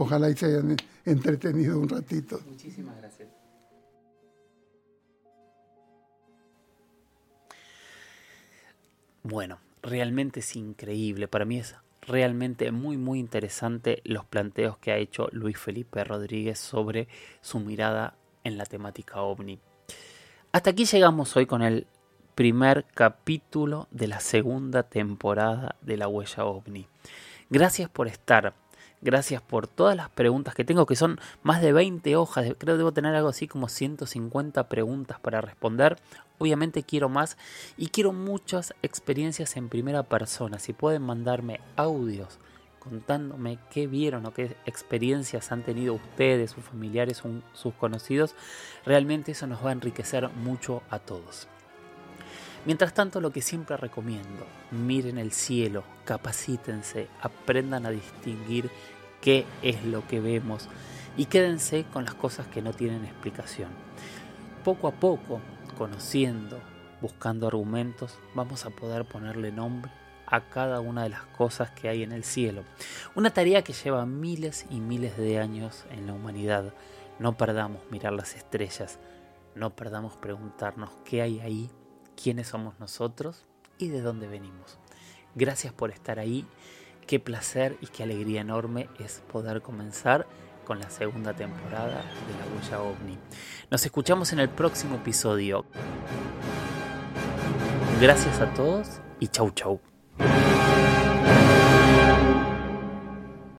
Ojalá 0.00 0.30
y 0.30 0.36
se 0.36 0.46
hayan 0.46 0.76
entretenido 1.04 1.76
un 1.76 1.88
ratito. 1.88 2.40
Muchísimas 2.48 2.96
gracias. 2.98 3.28
Bueno, 9.24 9.58
realmente 9.82 10.38
es 10.38 10.54
increíble. 10.54 11.26
Para 11.26 11.44
mí 11.44 11.58
es 11.58 11.74
realmente 12.02 12.70
muy 12.70 12.96
muy 12.96 13.18
interesante 13.18 14.00
los 14.04 14.24
planteos 14.24 14.78
que 14.78 14.92
ha 14.92 14.98
hecho 14.98 15.28
Luis 15.32 15.58
Felipe 15.58 16.04
Rodríguez 16.04 16.60
sobre 16.60 17.08
su 17.40 17.58
mirada 17.58 18.14
en 18.44 18.56
la 18.56 18.66
temática 18.66 19.20
ovni. 19.22 19.58
Hasta 20.52 20.70
aquí 20.70 20.84
llegamos 20.84 21.36
hoy 21.36 21.46
con 21.46 21.60
el 21.62 21.88
primer 22.36 22.84
capítulo 22.94 23.88
de 23.90 24.06
la 24.06 24.20
segunda 24.20 24.84
temporada 24.84 25.74
de 25.80 25.96
La 25.96 26.06
Huella 26.06 26.44
OVNI. 26.44 26.86
Gracias 27.50 27.90
por 27.90 28.06
estar. 28.06 28.54
Gracias 29.00 29.40
por 29.40 29.68
todas 29.68 29.96
las 29.96 30.10
preguntas 30.10 30.54
que 30.54 30.64
tengo, 30.64 30.84
que 30.84 30.96
son 30.96 31.20
más 31.42 31.62
de 31.62 31.72
20 31.72 32.16
hojas. 32.16 32.46
Creo 32.58 32.74
que 32.74 32.78
debo 32.78 32.92
tener 32.92 33.14
algo 33.14 33.28
así 33.28 33.46
como 33.46 33.68
150 33.68 34.68
preguntas 34.68 35.20
para 35.20 35.40
responder. 35.40 35.98
Obviamente 36.38 36.82
quiero 36.82 37.08
más 37.08 37.36
y 37.76 37.88
quiero 37.88 38.12
muchas 38.12 38.74
experiencias 38.82 39.56
en 39.56 39.68
primera 39.68 40.02
persona. 40.02 40.58
Si 40.58 40.72
pueden 40.72 41.02
mandarme 41.02 41.60
audios 41.76 42.40
contándome 42.80 43.58
qué 43.70 43.86
vieron 43.86 44.26
o 44.26 44.32
qué 44.32 44.56
experiencias 44.64 45.52
han 45.52 45.62
tenido 45.62 45.94
ustedes, 45.94 46.52
sus 46.52 46.64
familiares, 46.64 47.22
sus 47.52 47.74
conocidos, 47.74 48.34
realmente 48.84 49.32
eso 49.32 49.46
nos 49.46 49.64
va 49.64 49.70
a 49.70 49.72
enriquecer 49.72 50.28
mucho 50.30 50.82
a 50.90 50.98
todos. 50.98 51.48
Mientras 52.68 52.92
tanto, 52.92 53.22
lo 53.22 53.30
que 53.30 53.40
siempre 53.40 53.78
recomiendo, 53.78 54.44
miren 54.72 55.16
el 55.16 55.32
cielo, 55.32 55.84
capacítense, 56.04 57.08
aprendan 57.22 57.86
a 57.86 57.90
distinguir 57.90 58.70
qué 59.22 59.46
es 59.62 59.82
lo 59.86 60.06
que 60.06 60.20
vemos 60.20 60.68
y 61.16 61.24
quédense 61.24 61.86
con 61.90 62.04
las 62.04 62.12
cosas 62.12 62.46
que 62.48 62.60
no 62.60 62.74
tienen 62.74 63.06
explicación. 63.06 63.70
Poco 64.64 64.86
a 64.86 64.92
poco, 64.92 65.40
conociendo, 65.78 66.60
buscando 67.00 67.46
argumentos, 67.46 68.18
vamos 68.34 68.66
a 68.66 68.70
poder 68.70 69.06
ponerle 69.06 69.50
nombre 69.50 69.90
a 70.26 70.50
cada 70.50 70.80
una 70.80 71.04
de 71.04 71.08
las 71.08 71.22
cosas 71.22 71.70
que 71.70 71.88
hay 71.88 72.02
en 72.02 72.12
el 72.12 72.22
cielo. 72.22 72.64
Una 73.14 73.30
tarea 73.30 73.64
que 73.64 73.72
lleva 73.72 74.04
miles 74.04 74.66
y 74.68 74.80
miles 74.80 75.16
de 75.16 75.38
años 75.38 75.86
en 75.90 76.06
la 76.06 76.12
humanidad. 76.12 76.74
No 77.18 77.34
perdamos 77.38 77.80
mirar 77.90 78.12
las 78.12 78.34
estrellas, 78.34 78.98
no 79.54 79.74
perdamos 79.74 80.18
preguntarnos 80.18 80.90
qué 81.06 81.22
hay 81.22 81.40
ahí 81.40 81.70
quiénes 82.20 82.48
somos 82.48 82.78
nosotros 82.80 83.46
y 83.78 83.88
de 83.88 84.00
dónde 84.00 84.26
venimos. 84.26 84.78
Gracias 85.34 85.72
por 85.72 85.90
estar 85.90 86.18
ahí. 86.18 86.46
Qué 87.06 87.20
placer 87.20 87.76
y 87.80 87.86
qué 87.86 88.02
alegría 88.02 88.40
enorme 88.40 88.88
es 88.98 89.22
poder 89.32 89.62
comenzar 89.62 90.26
con 90.64 90.80
la 90.80 90.90
segunda 90.90 91.32
temporada 91.34 92.02
de 92.02 92.34
La 92.38 92.54
Huella 92.54 92.82
OVNI. 92.82 93.18
Nos 93.70 93.84
escuchamos 93.86 94.32
en 94.32 94.40
el 94.40 94.50
próximo 94.50 94.96
episodio. 94.96 95.64
Gracias 98.00 98.40
a 98.40 98.52
todos 98.52 99.00
y 99.20 99.28
chau 99.28 99.50
chau. 99.52 99.80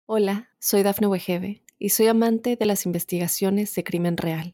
Hola, 0.05 0.49
soy 0.59 0.83
Dafne 0.83 1.07
Wegebe 1.07 1.63
y 1.79 1.89
soy 1.89 2.07
amante 2.07 2.55
de 2.55 2.65
las 2.65 2.85
investigaciones 2.85 3.73
de 3.73 3.83
crimen 3.83 4.17
real. 4.17 4.53